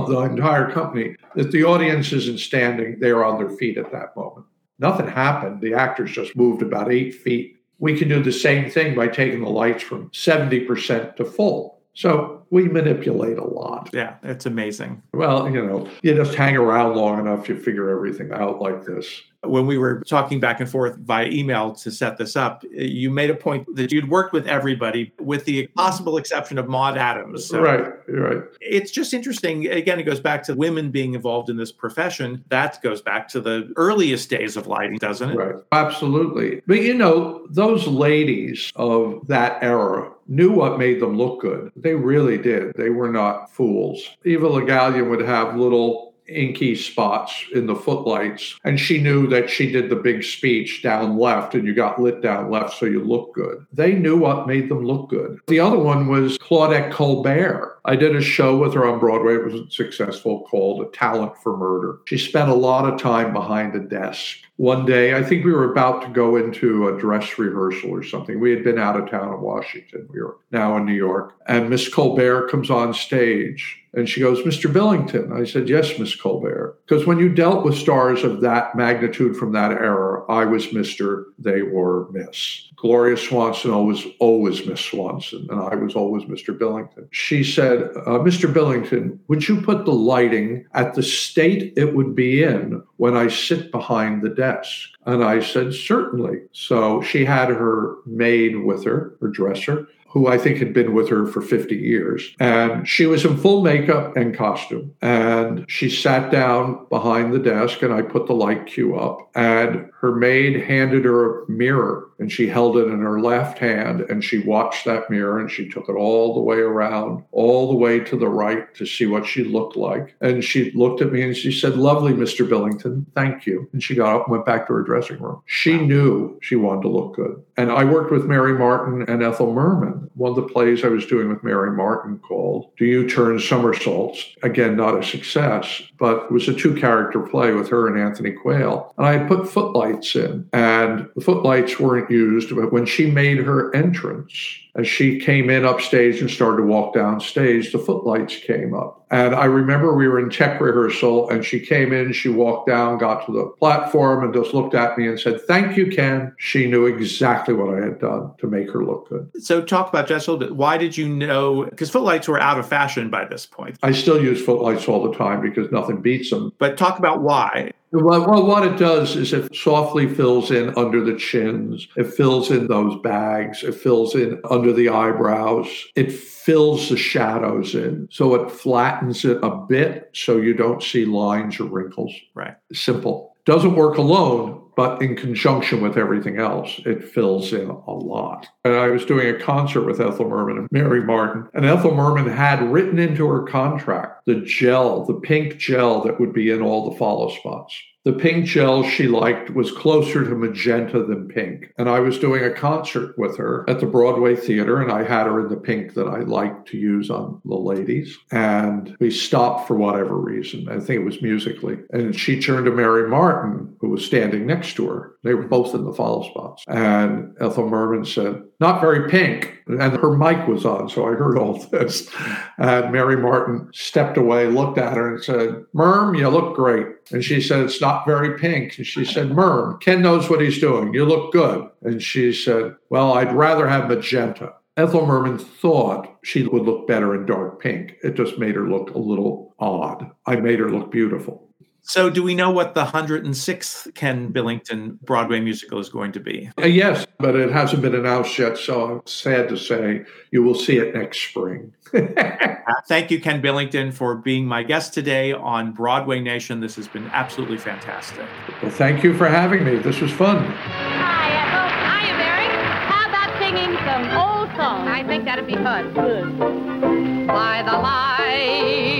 The 0.08 0.28
entire 0.30 0.72
company. 0.72 1.14
If 1.36 1.52
the 1.52 1.62
audience 1.62 2.12
isn't 2.12 2.40
standing, 2.40 2.98
they 2.98 3.10
are 3.10 3.24
on 3.24 3.38
their 3.38 3.56
feet 3.56 3.78
at 3.78 3.92
that 3.92 4.16
moment. 4.16 4.46
Nothing 4.82 5.08
happened. 5.08 5.62
The 5.62 5.72
actors 5.72 6.12
just 6.12 6.36
moved 6.36 6.60
about 6.60 6.92
eight 6.92 7.14
feet 7.14 7.56
we 7.82 7.98
can 7.98 8.08
do 8.08 8.22
the 8.22 8.30
same 8.30 8.70
thing 8.70 8.94
by 8.94 9.08
taking 9.08 9.40
the 9.40 9.50
lights 9.50 9.82
from 9.82 10.08
70% 10.10 11.16
to 11.16 11.24
full. 11.24 11.81
So 11.94 12.44
we 12.50 12.68
manipulate 12.68 13.38
a 13.38 13.44
lot. 13.44 13.90
Yeah, 13.92 14.16
it's 14.22 14.46
amazing. 14.46 15.02
Well, 15.12 15.50
you 15.50 15.64
know, 15.64 15.88
you 16.02 16.14
just 16.14 16.34
hang 16.34 16.56
around 16.56 16.96
long 16.96 17.18
enough, 17.18 17.48
you 17.48 17.56
figure 17.56 17.90
everything 17.90 18.32
out 18.32 18.60
like 18.60 18.84
this 18.84 19.22
when 19.44 19.66
we 19.66 19.76
were 19.76 20.00
talking 20.02 20.38
back 20.38 20.60
and 20.60 20.70
forth 20.70 20.96
via 20.98 21.26
email 21.26 21.72
to 21.74 21.90
set 21.90 22.16
this 22.16 22.36
up, 22.36 22.64
you 22.70 23.10
made 23.10 23.28
a 23.28 23.34
point 23.34 23.66
that 23.74 23.90
you'd 23.90 24.08
worked 24.08 24.32
with 24.32 24.46
everybody, 24.46 25.12
with 25.20 25.44
the 25.44 25.66
possible 25.68 26.16
exception 26.16 26.58
of 26.58 26.68
Maude 26.68 26.96
Adams. 26.96 27.46
So 27.46 27.60
right, 27.60 27.92
right. 28.08 28.42
It's 28.60 28.92
just 28.92 29.12
interesting. 29.12 29.66
Again, 29.66 29.98
it 29.98 30.04
goes 30.04 30.20
back 30.20 30.44
to 30.44 30.54
women 30.54 30.90
being 30.90 31.14
involved 31.14 31.50
in 31.50 31.56
this 31.56 31.72
profession. 31.72 32.44
That 32.48 32.80
goes 32.82 33.02
back 33.02 33.26
to 33.28 33.40
the 33.40 33.72
earliest 33.76 34.30
days 34.30 34.56
of 34.56 34.68
lighting, 34.68 34.98
doesn't 34.98 35.30
it? 35.30 35.36
Right, 35.36 35.56
absolutely. 35.72 36.62
But 36.66 36.82
you 36.82 36.94
know, 36.94 37.44
those 37.50 37.86
ladies 37.88 38.72
of 38.76 39.26
that 39.26 39.60
era 39.62 40.12
knew 40.26 40.52
what 40.52 40.78
made 40.78 41.00
them 41.00 41.16
look 41.16 41.40
good. 41.40 41.72
They 41.76 41.94
really 41.94 42.38
did. 42.38 42.74
They 42.74 42.90
were 42.90 43.10
not 43.10 43.50
fools. 43.52 44.02
Eva 44.24 44.48
Le 44.48 44.62
Gallienne 44.62 45.10
would 45.10 45.20
have 45.20 45.56
little 45.56 46.11
inky 46.28 46.74
spots 46.74 47.44
in 47.54 47.66
the 47.66 47.74
footlights. 47.74 48.58
And 48.64 48.78
she 48.78 49.00
knew 49.00 49.26
that 49.28 49.50
she 49.50 49.70
did 49.70 49.90
the 49.90 49.96
big 49.96 50.22
speech 50.22 50.82
down 50.82 51.18
left 51.18 51.54
and 51.54 51.66
you 51.66 51.74
got 51.74 52.00
lit 52.00 52.22
down 52.22 52.50
left 52.50 52.78
so 52.78 52.86
you 52.86 53.02
look 53.02 53.34
good. 53.34 53.66
They 53.72 53.94
knew 53.94 54.16
what 54.16 54.46
made 54.46 54.68
them 54.68 54.84
look 54.84 55.10
good. 55.10 55.40
The 55.48 55.60
other 55.60 55.78
one 55.78 56.08
was 56.08 56.38
Claudette 56.38 56.92
Colbert. 56.92 57.80
I 57.84 57.96
did 57.96 58.14
a 58.14 58.22
show 58.22 58.56
with 58.56 58.74
her 58.74 58.86
on 58.86 59.00
Broadway. 59.00 59.34
It 59.34 59.44
was 59.44 59.74
successful 59.74 60.46
called 60.48 60.86
A 60.86 60.90
Talent 60.90 61.36
for 61.42 61.56
Murder. 61.56 61.98
She 62.06 62.16
spent 62.16 62.48
a 62.48 62.54
lot 62.54 62.90
of 62.90 63.00
time 63.00 63.32
behind 63.32 63.74
a 63.74 63.80
desk. 63.80 64.38
One 64.56 64.86
day, 64.86 65.16
I 65.16 65.22
think 65.24 65.44
we 65.44 65.52
were 65.52 65.72
about 65.72 66.02
to 66.02 66.08
go 66.08 66.36
into 66.36 66.88
a 66.88 66.98
dress 66.98 67.38
rehearsal 67.38 67.90
or 67.90 68.04
something. 68.04 68.38
We 68.38 68.52
had 68.52 68.62
been 68.62 68.78
out 68.78 69.00
of 69.00 69.10
town 69.10 69.34
in 69.34 69.40
Washington. 69.40 70.06
We 70.12 70.22
were 70.22 70.36
now 70.52 70.76
in 70.76 70.86
New 70.86 70.94
York. 70.94 71.34
And 71.48 71.68
Miss 71.68 71.88
Colbert 71.88 72.48
comes 72.48 72.70
on 72.70 72.94
stage 72.94 73.81
and 73.94 74.08
she 74.08 74.20
goes, 74.20 74.40
Mr. 74.42 74.72
Billington. 74.72 75.32
I 75.32 75.44
said, 75.44 75.68
Yes, 75.68 75.98
Miss 75.98 76.14
Colbert. 76.14 76.78
Because 76.86 77.06
when 77.06 77.18
you 77.18 77.28
dealt 77.28 77.64
with 77.64 77.76
stars 77.76 78.24
of 78.24 78.40
that 78.40 78.74
magnitude 78.74 79.36
from 79.36 79.52
that 79.52 79.72
era, 79.72 80.24
I 80.30 80.44
was 80.44 80.68
Mr., 80.68 81.24
they 81.38 81.62
were 81.62 82.10
Miss. 82.10 82.68
Gloria 82.76 83.16
Swanson 83.16 83.70
always, 83.70 84.04
always 84.18 84.66
Miss 84.66 84.80
Swanson, 84.80 85.46
and 85.50 85.60
I 85.60 85.74
was 85.76 85.94
always 85.94 86.24
Mr. 86.24 86.58
Billington. 86.58 87.08
She 87.12 87.44
said, 87.44 87.82
uh, 87.94 88.18
Mr. 88.18 88.52
Billington, 88.52 89.20
would 89.28 89.46
you 89.46 89.60
put 89.60 89.84
the 89.84 89.92
lighting 89.92 90.64
at 90.74 90.94
the 90.94 91.02
state 91.02 91.74
it 91.76 91.94
would 91.94 92.16
be 92.16 92.42
in 92.42 92.82
when 92.96 93.16
I 93.16 93.28
sit 93.28 93.70
behind 93.70 94.22
the 94.22 94.30
desk? 94.30 94.88
And 95.04 95.22
I 95.22 95.40
said, 95.40 95.74
certainly. 95.74 96.42
So 96.52 97.02
she 97.02 97.24
had 97.24 97.50
her 97.50 97.96
maid 98.06 98.56
with 98.56 98.84
her, 98.84 99.16
her 99.20 99.28
dresser, 99.28 99.88
who 100.12 100.26
I 100.26 100.36
think 100.36 100.58
had 100.58 100.74
been 100.74 100.92
with 100.92 101.08
her 101.08 101.26
for 101.26 101.40
50 101.40 101.74
years. 101.74 102.36
And 102.38 102.86
she 102.86 103.06
was 103.06 103.24
in 103.24 103.38
full 103.38 103.62
makeup 103.62 104.14
and 104.14 104.36
costume. 104.36 104.94
And 105.00 105.64
she 105.68 105.88
sat 105.88 106.30
down 106.30 106.86
behind 106.90 107.32
the 107.32 107.38
desk, 107.38 107.80
and 107.80 107.94
I 107.94 108.02
put 108.02 108.26
the 108.26 108.34
light 108.34 108.66
cue 108.66 108.94
up. 108.94 109.30
And 109.34 109.90
her 110.00 110.14
maid 110.14 110.64
handed 110.64 111.06
her 111.06 111.44
a 111.44 111.50
mirror, 111.50 112.10
and 112.22 112.30
she 112.30 112.46
held 112.46 112.76
it 112.76 112.86
in 112.86 113.00
her 113.00 113.20
left 113.20 113.58
hand. 113.58 114.02
And 114.02 114.22
she 114.22 114.38
watched 114.38 114.84
that 114.84 115.10
mirror, 115.10 115.40
and 115.40 115.50
she 115.50 115.68
took 115.68 115.88
it 115.88 115.94
all 115.94 116.34
the 116.34 116.40
way 116.40 116.58
around, 116.58 117.24
all 117.32 117.68
the 117.68 117.76
way 117.76 117.98
to 117.98 118.16
the 118.16 118.28
right 118.28 118.72
to 118.76 118.86
see 118.86 119.06
what 119.06 119.26
she 119.26 119.42
looked 119.42 119.76
like. 119.76 120.14
And 120.20 120.44
she 120.44 120.70
looked 120.70 121.02
at 121.02 121.12
me 121.12 121.22
and 121.22 121.36
she 121.36 121.50
said, 121.50 121.76
Lovely, 121.76 122.12
Mr. 122.12 122.48
Billington. 122.48 123.06
Thank 123.16 123.44
you. 123.44 123.68
And 123.72 123.82
she 123.82 123.96
got 123.96 124.14
up 124.14 124.26
and 124.26 124.32
went 124.32 124.46
back 124.46 124.68
to 124.68 124.72
her 124.74 124.82
dressing 124.82 125.18
room. 125.18 125.42
She 125.46 125.76
knew 125.78 126.38
she 126.40 126.54
wanted 126.54 126.82
to 126.82 126.88
look 126.88 127.16
good. 127.16 127.42
And 127.56 127.72
I 127.72 127.84
worked 127.84 128.12
with 128.12 128.24
Mary 128.24 128.54
Martin 128.56 129.02
and 129.08 129.22
Ethel 129.22 129.52
Merman 129.52 130.02
one 130.14 130.30
of 130.30 130.36
the 130.36 130.52
plays 130.52 130.84
I 130.84 130.88
was 130.88 131.06
doing 131.06 131.28
with 131.28 131.42
Mary 131.42 131.70
Martin 131.72 132.18
called 132.18 132.70
Do 132.76 132.84
You 132.84 133.08
Turn 133.08 133.38
Somersaults? 133.38 134.36
Again, 134.42 134.76
not 134.76 134.98
a 134.98 135.02
success, 135.02 135.82
but 135.98 136.24
it 136.24 136.32
was 136.32 136.48
a 136.48 136.54
two 136.54 136.74
character 136.74 137.20
play 137.20 137.52
with 137.52 137.68
her 137.70 137.88
and 137.88 137.98
Anthony 137.98 138.32
Quayle. 138.32 138.92
And 138.98 139.06
I 139.06 139.18
had 139.18 139.28
put 139.28 139.48
footlights 139.48 140.14
in, 140.14 140.48
and 140.52 141.08
the 141.14 141.24
footlights 141.24 141.80
weren't 141.80 142.10
used, 142.12 142.54
but 142.54 142.72
when 142.72 142.86
she 142.86 143.10
made 143.10 143.38
her 143.38 143.74
entrance, 143.74 144.32
as 144.74 144.88
she 144.88 145.18
came 145.20 145.50
in 145.50 145.66
upstage 145.66 146.20
and 146.20 146.30
started 146.30 146.62
to 146.62 146.66
walk 146.66 146.94
downstage, 146.94 147.72
the 147.72 147.78
footlights 147.78 148.36
came 148.38 148.72
up. 148.72 149.04
And 149.10 149.34
I 149.34 149.44
remember 149.44 149.94
we 149.94 150.08
were 150.08 150.18
in 150.18 150.30
tech 150.30 150.58
rehearsal 150.58 151.28
and 151.28 151.44
she 151.44 151.60
came 151.60 151.92
in, 151.92 152.14
she 152.14 152.30
walked 152.30 152.68
down, 152.68 152.96
got 152.96 153.26
to 153.26 153.32
the 153.32 153.46
platform, 153.58 154.24
and 154.24 154.32
just 154.32 154.54
looked 154.54 154.74
at 154.74 154.96
me 154.96 155.06
and 155.06 155.20
said, 155.20 155.42
Thank 155.42 155.76
you, 155.76 155.90
Ken. 155.90 156.34
She 156.38 156.66
knew 156.66 156.86
exactly 156.86 157.52
what 157.52 157.74
I 157.74 157.84
had 157.84 158.00
done 158.00 158.32
to 158.38 158.46
make 158.46 158.70
her 158.70 158.82
look 158.82 159.10
good. 159.10 159.30
So, 159.38 159.60
talk 159.60 159.90
about 159.90 160.08
just 160.08 160.26
a 160.26 160.32
little 160.32 160.48
bit. 160.48 160.56
Why 160.56 160.78
did 160.78 160.96
you 160.96 161.06
know? 161.06 161.64
Because 161.64 161.90
footlights 161.90 162.26
were 162.26 162.40
out 162.40 162.58
of 162.58 162.66
fashion 162.66 163.10
by 163.10 163.26
this 163.26 163.44
point. 163.44 163.76
I 163.82 163.92
still 163.92 164.22
use 164.22 164.42
footlights 164.42 164.88
all 164.88 165.02
the 165.02 165.16
time 165.16 165.42
because 165.42 165.70
nothing 165.70 166.00
beats 166.00 166.30
them. 166.30 166.50
But 166.58 166.78
talk 166.78 166.98
about 166.98 167.20
why. 167.20 167.72
Well, 167.92 168.26
well, 168.26 168.46
what 168.46 168.66
it 168.66 168.78
does 168.78 169.16
is 169.16 169.34
it 169.34 169.54
softly 169.54 170.08
fills 170.08 170.50
in 170.50 170.72
under 170.78 171.04
the 171.04 171.14
chins. 171.14 171.86
It 171.96 172.06
fills 172.06 172.50
in 172.50 172.66
those 172.66 172.98
bags. 173.02 173.62
It 173.62 173.74
fills 173.74 174.14
in 174.14 174.40
under 174.50 174.72
the 174.72 174.88
eyebrows. 174.88 175.68
It 175.94 176.10
fills 176.10 176.88
the 176.88 176.96
shadows 176.96 177.74
in. 177.74 178.08
So 178.10 178.34
it 178.34 178.50
flattens 178.50 179.26
it 179.26 179.38
a 179.42 179.50
bit 179.50 180.10
so 180.14 180.38
you 180.38 180.54
don't 180.54 180.82
see 180.82 181.04
lines 181.04 181.60
or 181.60 181.64
wrinkles. 181.64 182.14
Right. 182.34 182.54
Simple. 182.72 183.36
Doesn't 183.44 183.74
work 183.76 183.98
alone, 183.98 184.62
but 184.76 185.02
in 185.02 185.16
conjunction 185.16 185.82
with 185.82 185.98
everything 185.98 186.38
else, 186.38 186.80
it 186.86 187.04
fills 187.04 187.52
in 187.52 187.68
a 187.68 187.90
lot. 187.90 188.46
And 188.64 188.74
I 188.74 188.88
was 188.88 189.04
doing 189.04 189.28
a 189.28 189.38
concert 189.38 189.82
with 189.82 190.00
Ethel 190.00 190.28
Merman 190.28 190.58
and 190.58 190.68
Mary 190.70 191.02
Martin, 191.02 191.48
and 191.52 191.66
Ethel 191.66 191.94
Merman 191.94 192.28
had 192.28 192.62
written 192.62 192.98
into 192.98 193.26
her 193.28 193.42
contract 193.42 194.21
the 194.26 194.36
gel, 194.36 195.04
the 195.04 195.14
pink 195.14 195.58
gel 195.58 196.02
that 196.02 196.20
would 196.20 196.32
be 196.32 196.50
in 196.50 196.62
all 196.62 196.90
the 196.90 196.96
follow 196.96 197.30
spots. 197.30 197.80
The 198.04 198.12
pink 198.12 198.46
gel 198.46 198.82
she 198.82 199.06
liked 199.06 199.50
was 199.50 199.70
closer 199.70 200.24
to 200.24 200.34
magenta 200.34 201.04
than 201.04 201.28
pink. 201.28 201.72
And 201.78 201.88
I 201.88 202.00
was 202.00 202.18
doing 202.18 202.42
a 202.42 202.50
concert 202.50 203.16
with 203.16 203.36
her 203.36 203.64
at 203.70 203.78
the 203.78 203.86
Broadway 203.86 204.34
Theater, 204.34 204.82
and 204.82 204.90
I 204.90 205.04
had 205.04 205.26
her 205.26 205.40
in 205.40 205.48
the 205.48 205.56
pink 205.56 205.94
that 205.94 206.08
I 206.08 206.20
liked 206.20 206.66
to 206.70 206.78
use 206.78 207.10
on 207.10 207.40
the 207.44 207.54
ladies. 207.54 208.18
And 208.32 208.96
we 208.98 209.12
stopped 209.12 209.68
for 209.68 209.76
whatever 209.76 210.16
reason. 210.16 210.68
I 210.68 210.80
think 210.80 211.00
it 211.00 211.04
was 211.04 211.22
musically. 211.22 211.78
And 211.90 212.18
she 212.18 212.40
turned 212.40 212.64
to 212.64 212.72
Mary 212.72 213.08
Martin, 213.08 213.76
who 213.80 213.90
was 213.90 214.04
standing 214.04 214.46
next 214.46 214.74
to 214.74 214.88
her. 214.88 215.14
They 215.22 215.34
were 215.34 215.46
both 215.46 215.72
in 215.72 215.84
the 215.84 215.92
follow 215.92 216.28
spots. 216.28 216.64
And 216.66 217.36
Ethel 217.40 217.68
Merman 217.68 218.04
said, 218.04 218.42
Not 218.58 218.80
very 218.80 219.08
pink. 219.08 219.61
And 219.66 219.80
her 219.80 220.16
mic 220.16 220.46
was 220.46 220.64
on, 220.64 220.88
so 220.88 221.06
I 221.06 221.12
heard 221.12 221.38
all 221.38 221.58
this. 221.64 222.10
And 222.58 222.92
Mary 222.92 223.16
Martin 223.16 223.68
stepped 223.72 224.16
away, 224.16 224.46
looked 224.46 224.78
at 224.78 224.96
her, 224.96 225.14
and 225.14 225.24
said, 225.24 225.64
Merm, 225.74 226.18
you 226.18 226.28
look 226.28 226.56
great. 226.56 226.86
And 227.10 227.24
she 227.24 227.40
said, 227.40 227.60
It's 227.60 227.80
not 227.80 228.06
very 228.06 228.38
pink. 228.38 228.76
And 228.78 228.86
she 228.86 229.04
said, 229.04 229.30
Merm, 229.30 229.80
Ken 229.80 230.02
knows 230.02 230.28
what 230.28 230.40
he's 230.40 230.60
doing. 230.60 230.94
You 230.94 231.04
look 231.04 231.32
good. 231.32 231.68
And 231.82 232.02
she 232.02 232.32
said, 232.32 232.76
Well, 232.90 233.14
I'd 233.14 233.32
rather 233.32 233.68
have 233.68 233.88
magenta. 233.88 234.54
Ethel 234.76 235.06
Merman 235.06 235.38
thought 235.38 236.16
she 236.24 236.44
would 236.44 236.62
look 236.62 236.86
better 236.86 237.14
in 237.14 237.26
dark 237.26 237.60
pink. 237.60 237.96
It 238.02 238.14
just 238.14 238.38
made 238.38 238.54
her 238.54 238.68
look 238.68 238.90
a 238.94 238.98
little 238.98 239.54
odd. 239.58 240.10
I 240.26 240.36
made 240.36 240.60
her 240.60 240.70
look 240.70 240.90
beautiful. 240.90 241.51
So, 241.84 242.08
do 242.08 242.22
we 242.22 242.34
know 242.34 242.50
what 242.50 242.74
the 242.74 242.84
106th 242.84 243.94
Ken 243.94 244.28
Billington 244.28 245.00
Broadway 245.02 245.40
musical 245.40 245.80
is 245.80 245.88
going 245.88 246.12
to 246.12 246.20
be? 246.20 246.48
Uh, 246.56 246.66
yes, 246.66 247.06
but 247.18 247.34
it 247.34 247.50
hasn't 247.50 247.82
been 247.82 247.94
announced 247.94 248.38
yet. 248.38 248.56
So, 248.56 248.84
I'm 248.84 249.06
sad 249.06 249.48
to 249.48 249.56
say 249.56 250.04
you 250.30 250.44
will 250.44 250.54
see 250.54 250.78
it 250.78 250.94
next 250.94 251.28
spring. 251.28 251.72
Thank 252.86 253.10
you, 253.10 253.20
Ken 253.20 253.42
Billington, 253.42 253.92
for 253.92 254.14
being 254.14 254.46
my 254.46 254.62
guest 254.62 254.94
today 254.94 255.32
on 255.32 255.72
Broadway 255.72 256.20
Nation. 256.20 256.60
This 256.60 256.76
has 256.76 256.86
been 256.86 257.08
absolutely 257.08 257.58
fantastic. 257.58 258.26
Well, 258.62 258.70
thank 258.70 259.02
you 259.02 259.14
for 259.16 259.28
having 259.28 259.64
me. 259.64 259.76
This 259.76 260.00
was 260.00 260.12
fun. 260.12 260.44
Hi, 260.44 261.30
Ethel. 261.32 262.06
Hiya, 262.06 262.16
Barry. 262.16 262.46
How 262.86 263.08
about 263.08 263.38
singing 263.38 263.76
some 263.84 264.04
old 264.16 264.56
songs? 264.56 264.88
I 264.88 265.04
think 265.06 265.24
that'd 265.24 265.46
be 265.46 265.54
fun. 265.54 265.92
Good. 265.92 267.26
By 267.26 267.62
the 267.62 267.72
light 267.72 268.91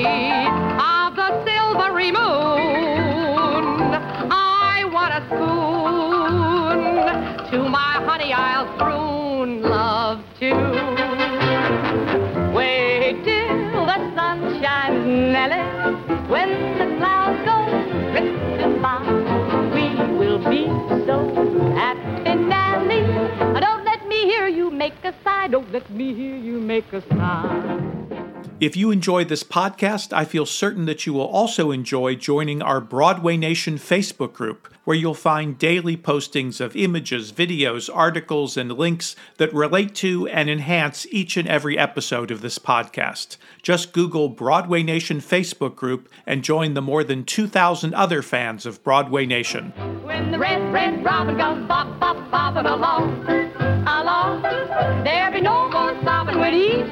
Don't 25.53 25.71
let 25.71 25.91
me 25.91 26.15
hear 26.15 26.35
you 26.35 26.59
make 26.59 26.91
a 26.95 27.03
sigh. 27.03 27.09
Don't 27.11 27.21
let 27.21 27.81
me 27.81 27.85
hear 27.85 27.87
you 27.87 28.07
make 28.09 28.13
a 28.13 28.49
sigh. 28.49 28.59
If 28.59 28.77
you 28.77 28.91
enjoy 28.91 29.25
this 29.25 29.43
podcast, 29.43 30.13
I 30.13 30.25
feel 30.25 30.47
certain 30.47 30.87
that 30.87 31.05
you 31.05 31.13
will 31.13 31.27
also 31.27 31.73
enjoy 31.73 32.15
joining 32.15 32.63
our 32.63 32.81
Broadway 32.81 33.37
Nation 33.37 33.75
Facebook 33.75 34.33
group, 34.33 34.73
where 34.85 34.97
you'll 34.97 35.15
find 35.15 35.59
daily 35.59 35.97
postings 35.97 36.59
of 36.59 36.75
images, 36.75 37.33
videos, 37.33 37.91
articles, 37.93 38.57
and 38.57 38.73
links 38.73 39.15
that 39.37 39.53
relate 39.53 39.95
to 39.97 40.27
and 40.29 40.49
enhance 40.49 41.07
each 41.11 41.37
and 41.37 41.49
every 41.49 41.77
episode 41.77 42.31
of 42.31 42.41
this 42.41 42.59
podcast. 42.59 43.37
Just 43.63 43.93
Google 43.93 44.29
Broadway 44.31 44.83
Nation 44.83 45.19
Facebook 45.19 45.75
group 45.75 46.09
and 46.25 46.45
join 46.45 46.73
the 46.73 46.81
more 46.81 47.05
than 47.05 47.25
2,000 47.25 47.93
other 47.95 48.23
fans 48.23 48.65
of 48.65 48.83
Broadway 48.83 49.27
Nation. 49.27 49.73
When 50.05 50.31
the 50.31 50.39
red, 50.39 50.73
red 50.73 51.05
robin 51.05 51.37
goes 51.37 51.67
bop, 51.67 52.01
bop, 52.01 52.17
bopping 52.31 52.73
along, 52.73 53.42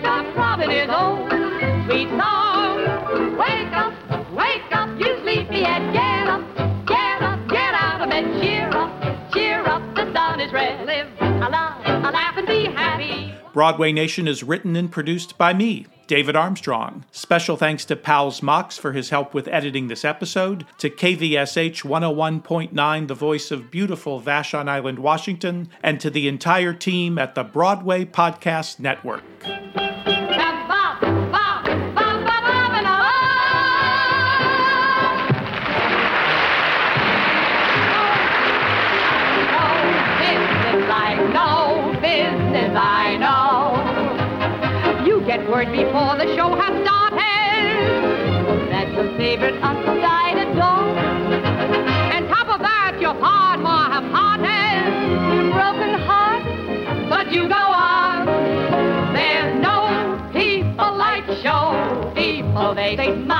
stops 0.01 0.37
robbing 0.37 0.71
his 0.71 0.89
own 0.89 1.29
sweet 1.87 2.09
song. 2.09 2.40
Broadway 13.53 13.93
Nation 13.93 14.29
is 14.29 14.43
written 14.43 14.77
and 14.77 14.91
produced 14.91 15.37
by 15.37 15.53
me, 15.53 15.87
David 16.07 16.37
Armstrong. 16.37 17.05
Special 17.11 17.57
thanks 17.57 17.85
to 17.87 17.97
Pals 17.97 18.43
Mox 18.43 18.77
for 18.77 18.93
his 18.93 19.11
help 19.11 19.35
with 19.35 19.49
editing 19.49 19.89
this 19.89 20.05
episode, 20.05 20.67
to 20.79 20.91
KVSH 20.91 21.83
101.9, 21.83 23.09
the 23.09 23.15
voice 23.15 23.51
of 23.51 23.71
beautiful 23.71 24.21
Vashon 24.21 24.69
Island, 24.69 24.99
Washington, 24.99 25.69
and 25.83 26.01
to 26.01 26.11
the 26.11 26.29
entire 26.29 26.73
team 26.73 27.19
at 27.19 27.35
the 27.35 27.45
Broadway 27.45 28.05
Podcast 28.05 28.79
Network. 28.79 29.25
Know. 45.45 45.51
Word 45.51 45.73
before 45.73 46.17
the 46.17 46.35
show 46.37 46.55
has 46.55 46.83
started. 46.85 47.21
That's 48.71 48.93
your 48.93 49.17
favorite 49.17 49.61
undecided 49.63 50.57
dog. 50.57 50.97
And 52.13 52.29
top 52.29 52.49
of 52.49 52.61
that, 52.61 52.99
your 53.01 53.15
pard 53.15 53.61
more 53.61 53.71
half-hearted, 53.71 55.53
broken 55.53 55.99
heart. 56.01 56.45
But 57.09 57.33
you 57.33 57.49
go 57.49 57.55
on. 57.55 58.27
There's 59.15 59.61
no 59.61 60.31
people 60.33 60.97
like 60.97 61.27
show 61.43 62.13
people. 62.15 62.75
They 62.75 62.97
smile 63.25 63.40